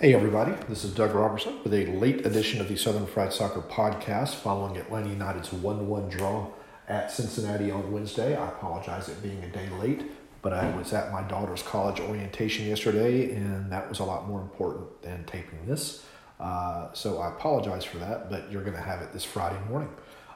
Hey, 0.00 0.14
everybody. 0.14 0.52
This 0.68 0.84
is 0.84 0.94
Doug 0.94 1.12
Robertson 1.12 1.58
with 1.64 1.74
a 1.74 1.86
late 1.86 2.24
edition 2.24 2.60
of 2.60 2.68
the 2.68 2.76
Southern 2.76 3.04
Fried 3.04 3.32
Soccer 3.32 3.62
podcast 3.62 4.36
following 4.36 4.76
Atlanta 4.76 5.08
United's 5.08 5.52
1 5.52 5.88
1 5.88 6.08
draw 6.08 6.52
at 6.86 7.10
Cincinnati 7.10 7.72
on 7.72 7.90
Wednesday. 7.90 8.36
I 8.36 8.46
apologize 8.46 9.08
it 9.08 9.20
being 9.24 9.42
a 9.42 9.48
day 9.48 9.68
late, 9.80 10.04
but 10.40 10.52
I 10.52 10.70
was 10.76 10.92
at 10.92 11.10
my 11.10 11.22
daughter's 11.22 11.64
college 11.64 11.98
orientation 11.98 12.64
yesterday, 12.66 13.34
and 13.34 13.72
that 13.72 13.88
was 13.88 13.98
a 13.98 14.04
lot 14.04 14.28
more 14.28 14.40
important 14.40 15.02
than 15.02 15.24
taping 15.24 15.66
this. 15.66 16.04
Uh, 16.38 16.92
so 16.92 17.18
I 17.18 17.30
apologize 17.30 17.84
for 17.84 17.98
that, 17.98 18.30
but 18.30 18.52
you're 18.52 18.62
going 18.62 18.76
to 18.76 18.80
have 18.80 19.02
it 19.02 19.12
this 19.12 19.24
Friday 19.24 19.58
morning. 19.68 19.90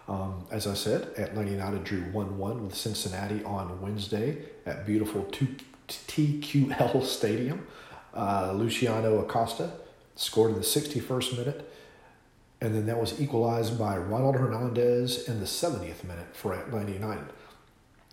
Um, 0.08 0.44
as 0.50 0.66
I 0.66 0.74
said, 0.74 1.12
Atlanta 1.16 1.52
United 1.52 1.84
drew 1.84 2.00
1 2.00 2.36
1 2.36 2.64
with 2.64 2.74
Cincinnati 2.74 3.44
on 3.44 3.80
Wednesday 3.80 4.38
at 4.66 4.84
beautiful 4.84 5.22
TQL 5.86 7.04
Stadium. 7.04 7.64
Uh, 8.14 8.52
Luciano 8.54 9.18
Acosta 9.18 9.72
scored 10.16 10.50
in 10.50 10.56
the 10.56 10.62
61st 10.62 11.38
minute, 11.38 11.72
and 12.60 12.74
then 12.74 12.86
that 12.86 13.00
was 13.00 13.20
equalized 13.20 13.78
by 13.78 13.96
Ronald 13.96 14.36
Hernandez 14.36 15.28
in 15.28 15.40
the 15.40 15.46
70th 15.46 16.04
minute 16.04 16.34
for 16.34 16.52
Atlanta 16.52 16.92
United. 16.92 17.26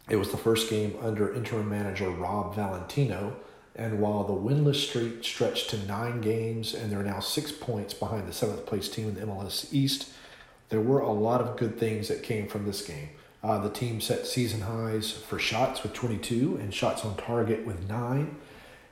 It 0.09 0.15
was 0.15 0.31
the 0.31 0.37
first 0.37 0.69
game 0.69 0.97
under 1.01 1.33
interim 1.33 1.69
manager 1.69 2.09
Rob 2.09 2.55
Valentino, 2.55 3.35
and 3.75 3.99
while 3.99 4.23
the 4.23 4.33
winless 4.33 4.87
streak 4.87 5.23
stretched 5.23 5.69
to 5.69 5.85
nine 5.85 6.19
games 6.21 6.73
and 6.73 6.91
they're 6.91 7.03
now 7.03 7.19
six 7.19 7.51
points 7.51 7.93
behind 7.93 8.27
the 8.27 8.33
seventh 8.33 8.65
place 8.65 8.89
team 8.89 9.09
in 9.09 9.15
the 9.15 9.21
MLS 9.21 9.71
East, 9.71 10.09
there 10.69 10.81
were 10.81 10.99
a 10.99 11.11
lot 11.11 11.41
of 11.41 11.57
good 11.57 11.79
things 11.79 12.07
that 12.07 12.23
came 12.23 12.47
from 12.47 12.65
this 12.65 12.85
game. 12.85 13.09
Uh, 13.43 13.59
the 13.59 13.69
team 13.69 14.01
set 14.01 14.25
season 14.25 14.61
highs 14.61 15.11
for 15.11 15.39
shots 15.39 15.81
with 15.83 15.93
22 15.93 16.57
and 16.61 16.73
shots 16.73 17.05
on 17.05 17.15
target 17.15 17.65
with 17.65 17.87
nine. 17.87 18.35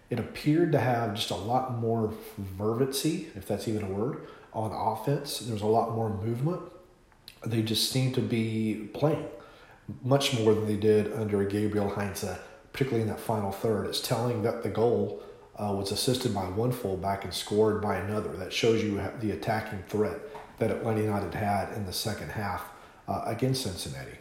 It 0.10 0.20
appeared 0.20 0.72
to 0.72 0.80
have 0.80 1.16
just 1.16 1.32
a 1.32 1.36
lot 1.36 1.78
more 1.80 2.14
fervency, 2.58 3.28
if 3.36 3.48
that's 3.48 3.68
even 3.68 3.84
a 3.84 3.90
word, 3.90 4.28
on 4.54 4.72
offense. 4.72 5.40
There 5.40 5.54
was 5.54 5.62
a 5.62 5.68
lot 5.68 5.94
more 5.96 6.10
movement. 6.10 6.62
They 7.46 7.62
just 7.62 7.92
seemed 7.92 8.16
to 8.16 8.22
be 8.22 8.90
playing 8.94 9.28
much 10.04 10.38
more 10.40 10.54
than 10.54 10.66
they 10.66 10.76
did 10.76 11.14
under 11.14 11.44
Gabriel 11.44 11.90
Heinze, 11.90 12.26
particularly 12.72 13.04
in 13.04 13.10
that 13.10 13.20
final 13.20 13.52
third. 13.52 13.86
It's 13.88 14.02
telling 14.02 14.44
that 14.44 14.64
the 14.64 14.70
goal 14.70 15.24
uh, 15.58 15.74
was 15.74 15.92
assisted 15.92 16.34
by 16.34 16.46
one 16.46 16.72
fullback 16.72 17.24
and 17.24 17.34
scored 17.34 17.82
by 17.82 17.98
another. 17.98 18.30
That 18.38 18.54
shows 18.54 18.84
you 18.84 19.02
the 19.20 19.32
attacking 19.32 19.84
threat 19.88 20.20
that 20.60 20.72
Atlanta 20.72 21.02
United 21.02 21.34
had 21.34 21.74
in 21.74 21.86
the 21.86 21.94
second 21.94 22.32
half 22.32 22.66
uh, 23.08 23.24
against 23.26 23.64
Cincinnati. 23.64 24.18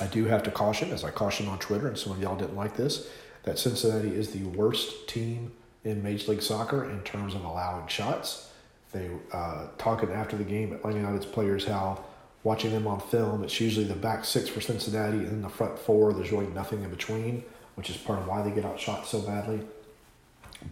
I 0.00 0.06
do 0.06 0.26
have 0.26 0.42
to 0.44 0.50
caution, 0.50 0.90
as 0.90 1.04
I 1.04 1.10
cautioned 1.10 1.48
on 1.48 1.58
Twitter, 1.58 1.88
and 1.88 1.96
some 1.96 2.12
of 2.12 2.20
y'all 2.20 2.36
didn't 2.36 2.56
like 2.56 2.76
this, 2.76 3.08
that 3.46 3.58
Cincinnati 3.58 4.14
is 4.14 4.32
the 4.32 4.44
worst 4.44 5.08
team 5.08 5.52
in 5.84 6.02
Major 6.02 6.32
League 6.32 6.42
Soccer 6.42 6.90
in 6.90 7.00
terms 7.02 7.34
of 7.34 7.44
allowing 7.44 7.86
shots. 7.86 8.50
They 8.92 9.08
uh, 9.32 9.68
talking 9.78 10.10
after 10.10 10.36
the 10.36 10.44
game, 10.44 10.72
Atlanta 10.72 10.98
United's 10.98 11.26
players 11.26 11.64
how 11.64 12.04
watching 12.42 12.72
them 12.72 12.86
on 12.86 13.00
film, 13.00 13.42
it's 13.42 13.60
usually 13.60 13.86
the 13.86 13.94
back 13.94 14.24
six 14.24 14.48
for 14.48 14.60
Cincinnati 14.60 15.18
and 15.18 15.28
then 15.28 15.42
the 15.42 15.48
front 15.48 15.78
four. 15.78 16.12
There's 16.12 16.30
really 16.30 16.48
nothing 16.48 16.82
in 16.82 16.90
between, 16.90 17.44
which 17.76 17.88
is 17.88 17.96
part 17.96 18.18
of 18.18 18.26
why 18.26 18.42
they 18.42 18.50
get 18.50 18.64
outshot 18.64 19.06
so 19.06 19.20
badly. 19.20 19.60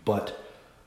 But 0.04 0.40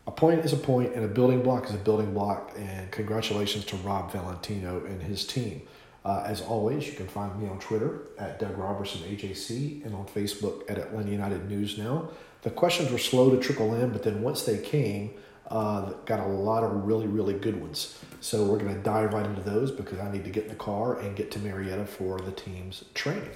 a 0.06 0.12
point 0.12 0.46
is 0.46 0.54
a 0.54 0.58
point, 0.58 0.94
and 0.94 1.04
a 1.04 1.08
building 1.08 1.42
block 1.42 1.66
is 1.66 1.76
a 1.76 1.78
building 1.78 2.14
block. 2.14 2.54
And 2.58 2.92
congratulations 2.92 3.66
to 3.66 3.78
Rob 3.78 4.12
Valentino 4.12 4.84
and 4.86 5.02
his 5.02 5.26
team. 5.26 5.62
Uh, 6.08 6.24
as 6.26 6.42
always, 6.44 6.88
you 6.88 6.94
can 6.94 7.06
find 7.06 7.38
me 7.38 7.50
on 7.50 7.60
Twitter 7.60 8.04
at 8.18 8.40
Doug 8.40 8.58
Robertson 8.58 9.02
AJC 9.02 9.86
and 9.86 9.94
on 9.94 10.06
Facebook 10.06 10.64
at 10.72 10.78
Atlanta 10.78 11.12
United 11.12 11.50
News 11.50 11.78
Now. 11.78 12.08
The 12.44 12.50
questions 12.50 12.90
were 12.92 12.98
slow 12.98 13.30
to 13.30 13.38
trickle 13.38 13.74
in, 13.74 13.90
but 13.90 14.04
then 14.04 14.22
once 14.22 14.44
they 14.44 14.58
came, 14.58 15.16
uh, 15.52 15.92
got 16.06 16.22
a 16.22 16.28
lot 16.28 16.64
of 16.64 16.86
really, 16.86 17.08
really 17.08 17.34
good 17.34 17.60
ones. 17.60 18.00
So 18.22 18.46
we're 18.46 18.58
going 18.58 18.74
to 18.74 18.82
dive 18.82 19.12
right 19.12 19.26
into 19.26 19.42
those 19.42 19.70
because 19.70 20.00
I 20.00 20.10
need 20.10 20.24
to 20.24 20.30
get 20.30 20.44
in 20.44 20.50
the 20.50 20.56
car 20.56 20.98
and 20.98 21.14
get 21.14 21.30
to 21.32 21.40
Marietta 21.40 21.86
for 21.86 22.22
the 22.22 22.32
team's 22.32 22.86
training. 22.94 23.32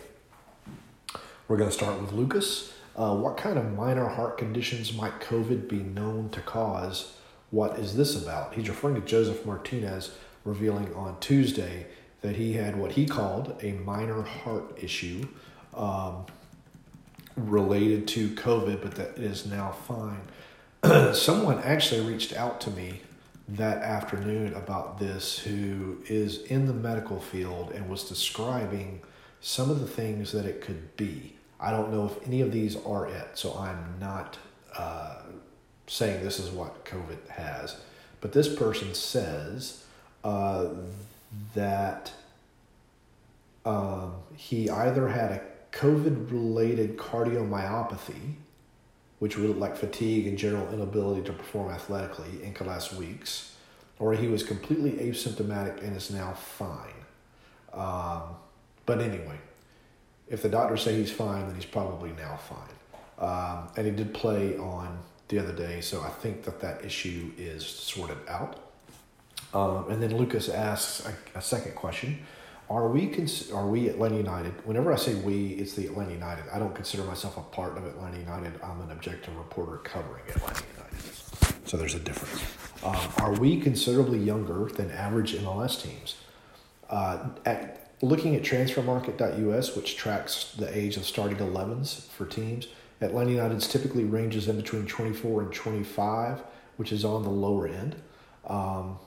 We're 1.49 1.57
going 1.57 1.69
to 1.69 1.75
start 1.75 1.99
with 1.99 2.13
Lucas. 2.13 2.71
Uh, 2.95 3.17
what 3.17 3.35
kind 3.35 3.59
of 3.59 3.69
minor 3.73 4.07
heart 4.07 4.37
conditions 4.37 4.93
might 4.93 5.19
COVID 5.19 5.67
be 5.67 5.79
known 5.79 6.29
to 6.29 6.39
cause? 6.39 7.17
What 7.49 7.79
is 7.79 7.97
this 7.97 8.15
about? 8.15 8.53
He's 8.53 8.69
referring 8.69 8.95
to 8.95 9.01
Josef 9.01 9.45
Martinez 9.45 10.15
revealing 10.45 10.93
on 10.95 11.19
Tuesday 11.19 11.87
that 12.21 12.35
he 12.35 12.53
had 12.53 12.75
what 12.75 12.91
he 12.91 13.05
called 13.05 13.55
a 13.61 13.73
minor 13.73 14.21
heart 14.21 14.77
issue 14.81 15.27
um, 15.73 16.25
related 17.35 18.07
to 18.09 18.29
COVID, 18.29 18.81
but 18.81 18.95
that 18.95 19.17
is 19.17 19.45
now 19.45 19.71
fine. 19.71 20.21
Someone 21.13 21.59
actually 21.59 22.01
reached 22.01 22.33
out 22.33 22.61
to 22.61 22.71
me 22.71 23.01
that 23.47 23.77
afternoon 23.79 24.53
about 24.53 24.99
this 24.99 25.39
who 25.39 25.97
is 26.07 26.43
in 26.43 26.67
the 26.67 26.73
medical 26.73 27.19
field 27.19 27.71
and 27.71 27.89
was 27.89 28.07
describing 28.07 29.01
some 29.41 29.69
of 29.69 29.79
the 29.79 29.87
things 29.87 30.31
that 30.31 30.45
it 30.45 30.61
could 30.61 30.95
be. 30.95 31.35
I 31.59 31.71
don't 31.71 31.91
know 31.91 32.05
if 32.05 32.27
any 32.27 32.41
of 32.41 32.51
these 32.51 32.75
are 32.85 33.07
it, 33.07 33.29
so 33.37 33.57
I'm 33.57 33.95
not 33.99 34.37
uh, 34.75 35.21
saying 35.87 36.23
this 36.23 36.39
is 36.39 36.49
what 36.49 36.85
COVID 36.85 37.27
has. 37.29 37.77
But 38.21 38.33
this 38.33 38.53
person 38.53 38.93
says 38.93 39.83
uh, 40.23 40.69
that 41.55 42.11
um, 43.65 44.15
he 44.35 44.69
either 44.69 45.07
had 45.07 45.31
a 45.31 45.41
COVID 45.71 46.31
related 46.31 46.97
cardiomyopathy, 46.97 48.35
which 49.19 49.37
would 49.37 49.49
look 49.49 49.57
like 49.57 49.77
fatigue 49.77 50.27
and 50.27 50.37
general 50.37 50.67
inability 50.73 51.21
to 51.23 51.33
perform 51.33 51.71
athletically 51.71 52.43
in 52.43 52.53
the 52.53 52.63
last 52.63 52.93
weeks, 52.93 53.55
or 53.99 54.13
he 54.13 54.27
was 54.27 54.43
completely 54.43 54.91
asymptomatic 54.91 55.81
and 55.83 55.95
is 55.95 56.11
now 56.11 56.33
fine. 56.33 56.93
Um, 57.73 58.35
but 58.85 58.99
anyway, 58.99 59.37
if 60.27 60.41
the 60.41 60.49
doctors 60.49 60.81
say 60.81 60.95
he's 60.95 61.11
fine, 61.11 61.45
then 61.47 61.55
he's 61.55 61.65
probably 61.65 62.11
now 62.17 62.37
fine. 62.37 62.77
Um, 63.19 63.69
and 63.77 63.85
he 63.85 63.91
did 63.91 64.13
play 64.13 64.57
on 64.57 64.97
the 65.27 65.39
other 65.39 65.53
day, 65.53 65.81
so 65.81 66.01
I 66.01 66.09
think 66.09 66.43
that 66.43 66.59
that 66.61 66.83
issue 66.83 67.31
is 67.37 67.65
sorted 67.65 68.17
out. 68.27 68.70
Um, 69.53 69.89
and 69.89 70.01
then 70.01 70.15
Lucas 70.15 70.49
asks 70.49 71.05
a, 71.05 71.37
a 71.37 71.41
second 71.41 71.75
question 71.75 72.19
are 72.71 72.87
we 72.87 73.07
cons- 73.07 73.51
are 73.51 73.67
we 73.67 73.89
Atlanta 73.89 74.15
United? 74.15 74.53
Whenever 74.65 74.93
I 74.93 74.95
say 74.95 75.13
we, 75.15 75.49
it's 75.55 75.73
the 75.73 75.87
Atlanta 75.87 76.13
United. 76.13 76.45
I 76.53 76.57
don't 76.57 76.73
consider 76.73 77.03
myself 77.03 77.35
a 77.35 77.41
part 77.41 77.77
of 77.77 77.85
Atlanta 77.85 78.17
United. 78.17 78.53
I'm 78.63 78.79
an 78.79 78.91
objective 78.91 79.35
reporter 79.35 79.77
covering 79.79 80.23
Atlanta 80.29 80.63
United. 80.77 81.11
So 81.65 81.75
there's 81.75 81.95
a 81.95 81.99
difference. 81.99 82.41
Um, 82.81 82.95
are 83.17 83.37
we 83.39 83.59
considerably 83.59 84.19
younger 84.19 84.71
than 84.73 84.89
average 84.89 85.35
MLS 85.35 85.83
teams? 85.83 86.15
Uh, 86.89 87.29
at, 87.45 87.91
looking 88.01 88.37
at 88.37 88.41
transfermarkt.us, 88.41 89.75
which 89.75 89.97
tracks 89.97 90.55
the 90.57 90.75
age 90.77 90.95
of 90.95 91.05
starting 91.05 91.37
11s 91.39 92.07
for 92.07 92.25
teams, 92.25 92.67
Atlanta 93.01 93.31
United's 93.31 93.67
typically 93.67 94.05
ranges 94.05 94.47
in 94.47 94.55
between 94.55 94.85
24 94.85 95.41
and 95.41 95.51
25, 95.51 96.41
which 96.77 96.93
is 96.93 97.03
on 97.03 97.23
the 97.23 97.29
lower 97.29 97.67
end. 97.67 97.97
Um, 98.47 98.97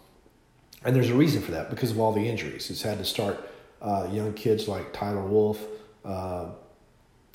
and 0.84 0.94
there's 0.94 1.10
a 1.10 1.14
reason 1.14 1.42
for 1.42 1.52
that 1.52 1.70
because 1.70 1.90
of 1.90 1.98
all 1.98 2.12
the 2.12 2.28
injuries. 2.28 2.70
It's 2.70 2.82
had 2.82 2.98
to 2.98 3.04
start 3.04 3.50
uh, 3.80 4.08
young 4.10 4.34
kids 4.34 4.68
like 4.68 4.92
Tyler 4.92 5.22
Wolff, 5.22 5.58
uh, 6.04 6.46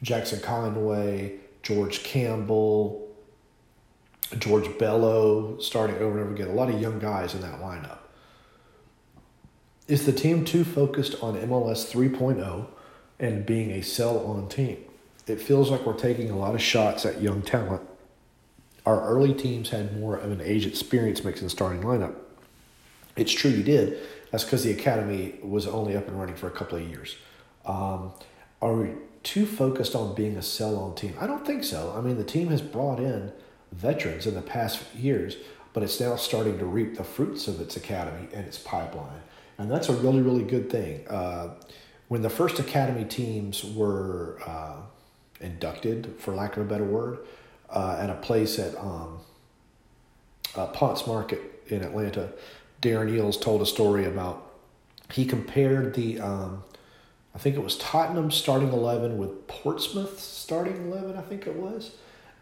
Jackson 0.02 0.40
Conway, 0.40 1.36
George 1.64 2.04
Campbell, 2.04 3.08
George 4.38 4.78
Bello 4.78 5.58
starting 5.60 5.98
over 5.98 6.12
and 6.12 6.22
over 6.22 6.34
again. 6.34 6.48
A 6.48 6.54
lot 6.54 6.70
of 6.70 6.80
young 6.80 7.00
guys 7.00 7.34
in 7.34 7.42
that 7.42 7.60
lineup. 7.60 7.98
Is 9.88 10.06
the 10.06 10.12
team 10.12 10.46
too 10.46 10.64
focused 10.64 11.16
on 11.22 11.36
MLS 11.36 11.92
3.0 11.92 12.68
and 13.20 13.46
being 13.46 13.72
a 13.72 13.82
sell 13.82 14.20
on 14.26 14.48
team? 14.48 14.78
It 15.26 15.42
feels 15.42 15.72
like 15.72 15.86
we're 15.86 15.94
taking 15.94 16.30
a 16.30 16.38
lot 16.38 16.54
of 16.54 16.62
shots 16.62 17.06
at 17.06 17.22
young 17.22 17.42
talent. 17.42 17.82
Our 18.86 19.02
early 19.02 19.34
teams 19.34 19.70
had 19.70 20.00
more 20.00 20.16
of 20.16 20.32
an 20.32 20.42
age 20.42 20.66
experience 20.66 21.24
mix 21.24 21.42
in 21.42 21.50
starting 21.50 21.82
lineup. 21.82 22.16
It's 23.20 23.32
true 23.32 23.52
you 23.52 23.64
did. 23.64 23.98
That's 24.32 24.44
because 24.44 24.64
the 24.64 24.72
academy 24.72 25.36
was 25.42 25.68
only 25.68 25.96
up 25.96 26.08
and 26.08 26.20
running 26.20 26.36
for 26.36 26.48
a 26.48 26.52
couple 26.52 26.78
of 26.78 26.88
years. 26.88 27.16
Um, 27.66 28.14
are 28.62 28.74
we 28.74 28.92
too 29.24 29.46
focused 29.46 29.96
on 29.96 30.16
being 30.16 30.38
a 30.38 30.42
sell 30.42 30.78
on 30.78 30.96
team? 30.96 31.16
I 31.20 31.28
don't 31.28 31.46
think 31.46 31.64
so. 31.64 31.94
I 31.98 32.02
mean, 32.02 32.18
the 32.18 32.24
team 32.24 32.50
has 32.50 32.62
brought 32.62 33.00
in 33.00 33.32
veterans 33.72 34.28
in 34.28 34.36
the 34.36 34.42
past 34.42 34.84
years, 34.96 35.38
but 35.74 35.84
it's 35.84 36.00
now 36.00 36.16
starting 36.16 36.58
to 36.60 36.66
reap 36.66 36.98
the 36.98 37.04
fruits 37.04 37.48
of 37.48 37.60
its 37.62 37.76
academy 37.78 38.28
and 38.34 38.46
its 38.46 38.58
pipeline. 38.58 39.22
And 39.58 39.70
that's 39.70 39.90
a 39.90 39.94
really, 39.94 40.22
really 40.22 40.44
good 40.44 40.70
thing. 40.70 41.08
Uh, 41.08 41.56
when 42.08 42.22
the 42.22 42.30
first 42.30 42.60
academy 42.60 43.06
teams 43.06 43.64
were 43.64 44.40
uh, 44.46 44.78
inducted, 45.42 46.16
for 46.18 46.34
lack 46.34 46.58
of 46.58 46.64
a 46.64 46.66
better 46.66 46.84
word, 46.84 47.20
uh, 47.70 47.98
at 48.00 48.10
a 48.10 48.16
place 48.16 48.58
at 48.58 48.76
um, 48.78 49.20
uh, 50.56 50.68
Ponce 50.68 51.06
Market 51.06 51.64
in 51.68 51.84
Atlanta, 51.84 52.32
Darren 52.82 53.12
Eales 53.12 53.40
told 53.40 53.62
a 53.62 53.66
story 53.66 54.06
about 54.06 54.46
he 55.12 55.26
compared 55.26 55.96
the 55.96 56.20
um, 56.20 56.64
I 57.34 57.38
think 57.38 57.56
it 57.56 57.64
was 57.64 57.78
Tottenham 57.78 58.32
starting 58.32 58.72
11 58.74 59.18
with 59.18 59.48
Portsmouth 59.48 60.20
starting 60.20 60.92
11, 60.92 61.16
I 61.16 61.22
think 61.22 61.46
it 61.46 61.56
was, 61.56 61.92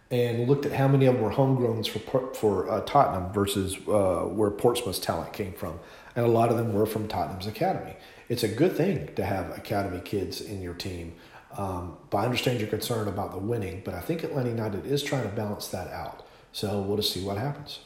and 0.09 0.47
looked 0.47 0.65
at 0.65 0.71
how 0.71 0.87
many 0.87 1.05
of 1.05 1.15
them 1.15 1.23
were 1.23 1.31
homegrowns 1.31 1.87
for, 1.87 2.33
for 2.33 2.69
uh, 2.69 2.81
Tottenham 2.81 3.33
versus 3.33 3.75
uh, 3.87 4.21
where 4.23 4.49
Portsmouth's 4.49 4.99
talent 4.99 5.33
came 5.33 5.53
from. 5.53 5.79
And 6.15 6.25
a 6.25 6.29
lot 6.29 6.49
of 6.49 6.57
them 6.57 6.73
were 6.73 6.85
from 6.85 7.07
Tottenham's 7.07 7.47
academy. 7.47 7.95
It's 8.29 8.43
a 8.43 8.47
good 8.47 8.75
thing 8.75 9.13
to 9.15 9.25
have 9.25 9.55
academy 9.57 9.99
kids 9.99 10.41
in 10.41 10.61
your 10.61 10.73
team. 10.73 11.13
Um, 11.57 11.97
but 12.09 12.19
I 12.19 12.25
understand 12.25 12.59
your 12.59 12.69
concern 12.69 13.07
about 13.07 13.31
the 13.31 13.39
winning, 13.39 13.81
but 13.83 13.93
I 13.93 13.99
think 13.99 14.23
Atlanta 14.23 14.49
United 14.49 14.85
is 14.85 15.03
trying 15.03 15.23
to 15.23 15.29
balance 15.29 15.67
that 15.67 15.91
out. 15.91 16.25
So 16.51 16.81
we'll 16.81 16.97
just 16.97 17.13
see 17.13 17.23
what 17.23 17.37
happens. 17.37 17.79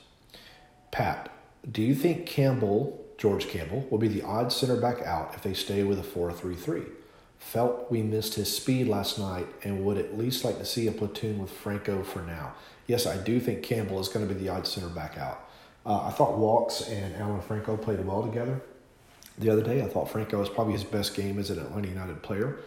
Pat, 0.92 1.30
do 1.70 1.82
you 1.82 1.94
think 1.94 2.26
Campbell 2.26 3.02
George 3.22 3.50
Campbell 3.50 3.86
will 3.92 4.00
be 4.00 4.08
the 4.08 4.24
odd 4.24 4.52
center 4.52 4.76
back 4.76 5.04
out 5.04 5.36
if 5.36 5.44
they 5.44 5.54
stay 5.54 5.84
with 5.84 6.00
a 6.00 6.04
4 6.04 6.34
3 6.34 6.56
3. 6.56 6.82
Felt 7.38 7.92
we 7.92 8.02
missed 8.02 8.34
his 8.34 8.56
speed 8.56 8.88
last 8.88 9.20
night 9.20 9.46
and 9.64 9.86
would 9.86 10.00
at 10.00 10.18
least 10.18 10.44
like 10.44 10.58
to 10.58 10.66
see 10.66 10.88
a 10.88 10.92
platoon 10.92 11.38
with 11.38 11.52
Franco 11.52 12.02
for 12.02 12.24
now. 12.24 12.54
Yes, 12.88 13.06
I 13.06 13.18
do 13.18 13.40
think 13.40 13.62
Campbell 13.62 14.00
is 14.00 14.08
going 14.08 14.28
to 14.28 14.34
be 14.34 14.40
the 14.40 14.50
odd 14.50 14.66
center 14.66 14.90
back 14.90 15.20
out. 15.20 15.48
Uh, 15.86 16.08
I 16.08 16.10
thought 16.10 16.40
Walkes 16.40 16.82
and 16.90 17.16
Alan 17.16 17.42
Franco 17.42 17.78
played 17.78 18.04
well 18.04 18.24
together 18.24 18.60
the 19.38 19.52
other 19.52 19.62
day. 19.62 19.84
I 19.84 19.88
thought 19.88 20.10
Franco 20.10 20.40
was 20.40 20.50
probably 20.50 20.74
his 20.74 20.84
best 20.84 21.16
game 21.16 21.38
as 21.38 21.52
an 21.52 21.60
Atlanta 21.60 21.90
United 21.90 22.24
player. 22.24 22.58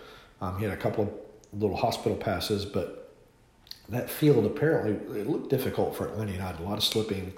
Um, 0.41 0.56
he 0.58 0.64
had 0.64 0.73
a 0.73 0.81
couple 0.81 1.02
of 1.02 1.61
little 1.61 1.76
hospital 1.76 2.17
passes, 2.17 2.64
but 2.64 3.12
that 3.88 4.08
field 4.08 4.46
apparently 4.46 5.19
it 5.19 5.29
looked 5.29 5.50
difficult 5.50 5.96
for 5.96 6.06
Atlanta 6.06 6.31
United. 6.31 6.61
A 6.61 6.62
lot 6.62 6.79
of 6.79 6.85
slipping, 6.85 7.32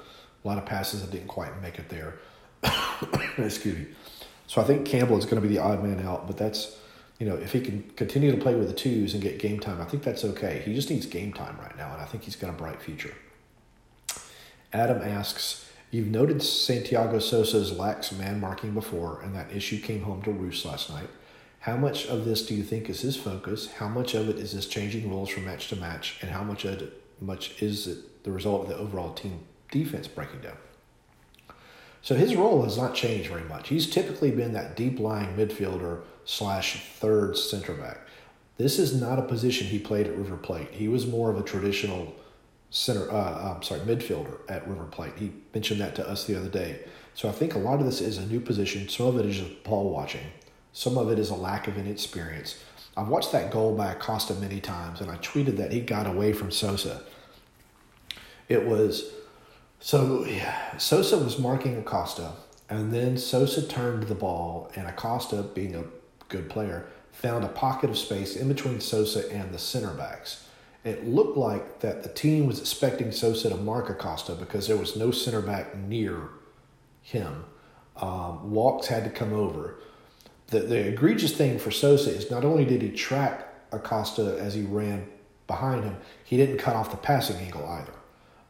a 0.46 0.48
lot 0.48 0.58
of 0.58 0.64
passes 0.64 1.00
that 1.00 1.10
didn't 1.10 1.26
quite 1.26 1.60
make 1.60 1.76
it 1.76 1.88
there. 1.88 2.14
Excuse 3.38 3.78
me. 3.78 3.86
So 4.46 4.60
I 4.60 4.64
think 4.64 4.86
Campbell 4.86 5.18
is 5.18 5.24
going 5.24 5.42
to 5.42 5.46
be 5.46 5.52
the 5.52 5.60
odd 5.60 5.82
man 5.82 6.06
out, 6.06 6.28
but 6.28 6.36
that's, 6.36 6.78
you 7.18 7.26
know, 7.26 7.34
if 7.34 7.52
he 7.52 7.60
can 7.60 7.82
continue 7.96 8.30
to 8.30 8.36
play 8.36 8.54
with 8.54 8.68
the 8.68 8.74
twos 8.74 9.12
and 9.12 9.20
get 9.20 9.40
game 9.40 9.58
time, 9.58 9.80
I 9.80 9.84
think 9.86 10.04
that's 10.04 10.24
okay. 10.24 10.62
He 10.64 10.72
just 10.72 10.88
needs 10.88 11.04
game 11.04 11.32
time 11.32 11.58
right 11.60 11.76
now, 11.76 11.92
and 11.92 12.00
I 12.00 12.04
think 12.04 12.22
he's 12.22 12.36
got 12.36 12.50
a 12.50 12.52
bright 12.52 12.80
future. 12.80 13.12
Adam 14.72 15.02
asks, 15.02 15.68
You've 15.90 16.08
noted 16.08 16.42
Santiago 16.42 17.18
Sosa's 17.18 17.72
lax 17.76 18.12
man 18.12 18.38
marking 18.40 18.72
before, 18.72 19.20
and 19.22 19.34
that 19.34 19.50
issue 19.52 19.80
came 19.80 20.02
home 20.02 20.22
to 20.22 20.30
roost 20.30 20.64
last 20.64 20.90
night. 20.90 21.08
How 21.60 21.76
much 21.76 22.06
of 22.06 22.24
this 22.24 22.46
do 22.46 22.54
you 22.54 22.62
think 22.62 22.88
is 22.88 23.00
his 23.00 23.16
focus? 23.16 23.72
How 23.72 23.88
much 23.88 24.14
of 24.14 24.28
it 24.28 24.36
is 24.36 24.52
this 24.52 24.66
changing 24.66 25.10
rules 25.10 25.28
from 25.28 25.44
match 25.44 25.68
to 25.68 25.76
match? 25.76 26.18
And 26.22 26.30
how 26.30 26.44
much 26.44 26.64
of 26.64 26.82
it, 26.82 27.02
much 27.20 27.60
is 27.60 27.88
it 27.88 28.22
the 28.22 28.30
result 28.30 28.62
of 28.62 28.68
the 28.68 28.76
overall 28.76 29.12
team 29.12 29.40
defense 29.70 30.08
breaking 30.08 30.40
down? 30.40 30.56
So 32.02 32.14
his 32.14 32.36
role 32.36 32.62
has 32.62 32.78
not 32.78 32.94
changed 32.94 33.28
very 33.28 33.42
much. 33.44 33.68
He's 33.68 33.90
typically 33.90 34.30
been 34.30 34.52
that 34.52 34.76
deep 34.76 35.00
lying 35.00 35.36
midfielder 35.36 36.02
slash 36.24 36.84
third 36.98 37.36
center 37.36 37.74
back. 37.74 37.98
This 38.58 38.78
is 38.78 38.98
not 38.98 39.18
a 39.18 39.22
position 39.22 39.66
he 39.66 39.78
played 39.78 40.06
at 40.06 40.16
River 40.16 40.36
Plate. 40.36 40.68
He 40.70 40.88
was 40.88 41.06
more 41.06 41.30
of 41.30 41.36
a 41.36 41.42
traditional 41.42 42.14
center, 42.70 43.10
uh, 43.10 43.54
I'm 43.54 43.62
sorry, 43.62 43.80
midfielder 43.80 44.38
at 44.48 44.68
River 44.68 44.84
Plate. 44.84 45.14
He 45.16 45.32
mentioned 45.52 45.80
that 45.80 45.94
to 45.96 46.08
us 46.08 46.24
the 46.24 46.38
other 46.38 46.48
day. 46.48 46.80
So 47.14 47.28
I 47.28 47.32
think 47.32 47.54
a 47.54 47.58
lot 47.58 47.80
of 47.80 47.86
this 47.86 48.00
is 48.00 48.18
a 48.18 48.26
new 48.26 48.40
position. 48.40 48.88
Some 48.88 49.06
of 49.06 49.18
it 49.18 49.26
is 49.26 49.38
just 49.38 49.66
watching. 49.66 50.26
Some 50.72 50.98
of 50.98 51.10
it 51.10 51.18
is 51.18 51.30
a 51.30 51.34
lack 51.34 51.66
of 51.66 51.78
inexperience. 51.78 52.62
I've 52.96 53.08
watched 53.08 53.32
that 53.32 53.50
goal 53.50 53.74
by 53.74 53.92
Acosta 53.92 54.34
many 54.34 54.60
times, 54.60 55.00
and 55.00 55.10
I 55.10 55.16
tweeted 55.16 55.56
that 55.56 55.72
he 55.72 55.80
got 55.80 56.06
away 56.06 56.32
from 56.32 56.50
Sosa. 56.50 57.02
It 58.48 58.64
was 58.64 59.10
so 59.80 60.24
yeah, 60.24 60.76
Sosa 60.78 61.18
was 61.18 61.38
marking 61.38 61.76
Acosta, 61.76 62.32
and 62.68 62.92
then 62.92 63.16
Sosa 63.16 63.66
turned 63.66 64.04
the 64.04 64.14
ball, 64.14 64.70
and 64.74 64.86
Acosta, 64.86 65.42
being 65.42 65.74
a 65.74 65.84
good 66.28 66.50
player, 66.50 66.86
found 67.12 67.44
a 67.44 67.48
pocket 67.48 67.90
of 67.90 67.96
space 67.96 68.36
in 68.36 68.48
between 68.48 68.80
Sosa 68.80 69.30
and 69.32 69.52
the 69.52 69.58
center 69.58 69.94
backs. 69.94 70.46
It 70.84 71.06
looked 71.06 71.36
like 71.36 71.80
that 71.80 72.02
the 72.02 72.08
team 72.08 72.46
was 72.46 72.60
expecting 72.60 73.10
Sosa 73.10 73.48
to 73.48 73.56
mark 73.56 73.90
Acosta 73.90 74.34
because 74.34 74.68
there 74.68 74.76
was 74.76 74.96
no 74.96 75.10
center 75.10 75.42
back 75.42 75.76
near 75.76 76.28
him. 77.02 77.44
Um, 77.96 78.52
Walkes 78.52 78.86
had 78.86 79.04
to 79.04 79.10
come 79.10 79.32
over. 79.32 79.80
The, 80.48 80.60
the 80.60 80.88
egregious 80.88 81.32
thing 81.32 81.58
for 81.58 81.70
Sosa 81.70 82.10
is 82.10 82.30
not 82.30 82.44
only 82.44 82.64
did 82.64 82.82
he 82.82 82.90
track 82.90 83.48
Acosta 83.72 84.38
as 84.40 84.54
he 84.54 84.62
ran 84.62 85.08
behind 85.46 85.84
him, 85.84 85.96
he 86.24 86.36
didn't 86.36 86.58
cut 86.58 86.76
off 86.76 86.90
the 86.90 86.96
passing 86.96 87.36
angle 87.36 87.66
either. 87.66 87.95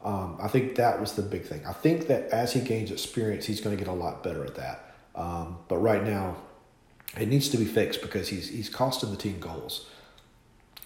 Um, 0.04 0.38
I 0.40 0.48
think 0.48 0.76
that 0.76 1.00
was 1.00 1.14
the 1.14 1.22
big 1.22 1.44
thing. 1.44 1.64
I 1.66 1.72
think 1.72 2.06
that 2.06 2.30
as 2.30 2.52
he 2.52 2.60
gains 2.60 2.90
experience, 2.90 3.46
he's 3.46 3.60
going 3.60 3.76
to 3.76 3.82
get 3.82 3.90
a 3.90 3.96
lot 3.96 4.22
better 4.22 4.44
at 4.44 4.54
that. 4.54 4.94
Um, 5.14 5.58
but 5.68 5.78
right 5.78 6.04
now, 6.04 6.36
it 7.16 7.28
needs 7.28 7.48
to 7.48 7.56
be 7.56 7.64
fixed 7.64 8.02
because 8.02 8.28
he's 8.28 8.48
he's 8.48 8.68
costing 8.68 9.10
the 9.10 9.16
team 9.16 9.40
goals. 9.40 9.88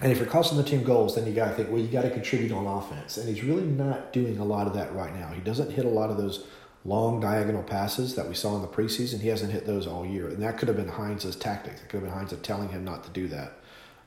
And 0.00 0.10
if 0.10 0.18
you're 0.18 0.26
costing 0.26 0.56
the 0.56 0.64
team 0.64 0.82
goals, 0.82 1.14
then 1.14 1.26
you 1.26 1.34
got 1.34 1.48
to 1.48 1.54
think, 1.54 1.68
well, 1.68 1.78
you 1.78 1.88
got 1.88 2.02
to 2.02 2.10
contribute 2.10 2.52
on 2.52 2.66
offense. 2.66 3.18
And 3.18 3.28
he's 3.28 3.44
really 3.44 3.64
not 3.64 4.14
doing 4.14 4.38
a 4.38 4.44
lot 4.44 4.66
of 4.66 4.72
that 4.74 4.94
right 4.94 5.14
now. 5.14 5.28
He 5.28 5.42
doesn't 5.42 5.72
hit 5.72 5.84
a 5.84 5.90
lot 5.90 6.08
of 6.08 6.16
those 6.16 6.46
long 6.86 7.20
diagonal 7.20 7.62
passes 7.62 8.14
that 8.14 8.26
we 8.26 8.34
saw 8.34 8.56
in 8.56 8.62
the 8.62 8.68
preseason. 8.68 9.20
He 9.20 9.28
hasn't 9.28 9.52
hit 9.52 9.66
those 9.66 9.86
all 9.86 10.06
year. 10.06 10.28
And 10.28 10.42
that 10.42 10.56
could 10.56 10.68
have 10.68 10.76
been 10.78 10.88
Heinze's 10.88 11.36
tactics. 11.36 11.82
It 11.82 11.90
could 11.90 12.00
have 12.00 12.04
been 12.04 12.18
Heinz 12.18 12.34
telling 12.42 12.70
him 12.70 12.82
not 12.82 13.04
to 13.04 13.10
do 13.10 13.28
that. 13.28 13.52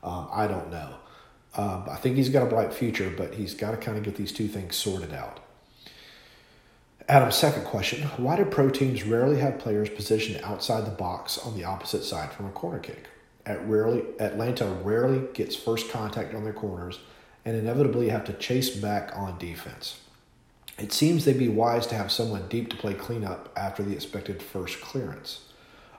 Um, 0.02 0.28
I 0.32 0.48
don't 0.48 0.70
know. 0.72 0.96
Um, 1.56 1.84
I 1.88 1.96
think 1.96 2.16
he's 2.16 2.28
got 2.28 2.42
a 2.42 2.50
bright 2.50 2.72
future, 2.72 3.12
but 3.16 3.34
he's 3.34 3.54
got 3.54 3.70
to 3.70 3.76
kind 3.76 3.96
of 3.96 4.02
get 4.02 4.16
these 4.16 4.32
two 4.32 4.48
things 4.48 4.74
sorted 4.76 5.12
out. 5.12 5.40
Adam's 7.08 7.36
second 7.36 7.64
question 7.64 8.02
Why 8.16 8.36
do 8.36 8.44
pro 8.44 8.70
teams 8.70 9.04
rarely 9.04 9.38
have 9.40 9.58
players 9.58 9.90
positioned 9.90 10.40
outside 10.42 10.86
the 10.86 10.90
box 10.90 11.38
on 11.38 11.54
the 11.56 11.64
opposite 11.64 12.02
side 12.02 12.32
from 12.32 12.46
a 12.46 12.50
corner 12.50 12.78
kick? 12.78 13.08
At 13.46 13.66
rarely, 13.68 14.02
Atlanta 14.18 14.66
rarely 14.66 15.26
gets 15.34 15.54
first 15.54 15.90
contact 15.90 16.34
on 16.34 16.44
their 16.44 16.54
corners 16.54 16.98
and 17.44 17.56
inevitably 17.56 18.08
have 18.08 18.24
to 18.24 18.32
chase 18.32 18.70
back 18.70 19.12
on 19.14 19.38
defense. 19.38 20.00
It 20.78 20.92
seems 20.92 21.24
they'd 21.24 21.38
be 21.38 21.48
wise 21.48 21.86
to 21.88 21.94
have 21.94 22.10
someone 22.10 22.48
deep 22.48 22.70
to 22.70 22.76
play 22.76 22.94
cleanup 22.94 23.52
after 23.54 23.82
the 23.82 23.92
expected 23.92 24.42
first 24.42 24.80
clearance. 24.80 25.40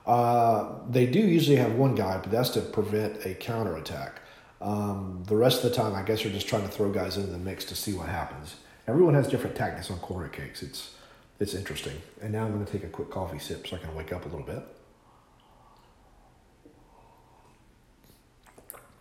Uh, 0.05 0.73
they 0.89 1.05
do 1.05 1.19
usually 1.19 1.55
have 1.57 1.73
one 1.73 1.95
guy, 1.95 2.17
but 2.17 2.31
that's 2.31 2.49
to 2.51 2.61
prevent 2.61 3.25
a 3.25 3.35
counterattack. 3.35 4.21
Um, 4.61 5.23
the 5.27 5.35
rest 5.35 5.63
of 5.63 5.69
the 5.69 5.75
time, 5.75 5.93
I 5.93 6.01
guess 6.03 6.23
you're 6.23 6.33
just 6.33 6.47
trying 6.47 6.63
to 6.63 6.69
throw 6.69 6.91
guys 6.91 7.17
into 7.17 7.31
the 7.31 7.37
mix 7.37 7.65
to 7.65 7.75
see 7.75 7.93
what 7.93 8.07
happens. 8.07 8.55
Everyone 8.87 9.13
has 9.13 9.27
different 9.27 9.55
tactics 9.55 9.91
on 9.91 9.99
corner 9.99 10.27
kicks. 10.29 10.63
It's 10.63 10.95
it's 11.39 11.53
interesting. 11.53 12.01
And 12.21 12.31
now 12.31 12.45
I'm 12.45 12.53
going 12.53 12.65
to 12.65 12.71
take 12.71 12.83
a 12.83 12.87
quick 12.87 13.09
coffee 13.09 13.39
sip 13.39 13.67
so 13.67 13.75
I 13.75 13.79
can 13.79 13.93
wake 13.93 14.13
up 14.13 14.25
a 14.25 14.29
little 14.29 14.45
bit. 14.45 14.63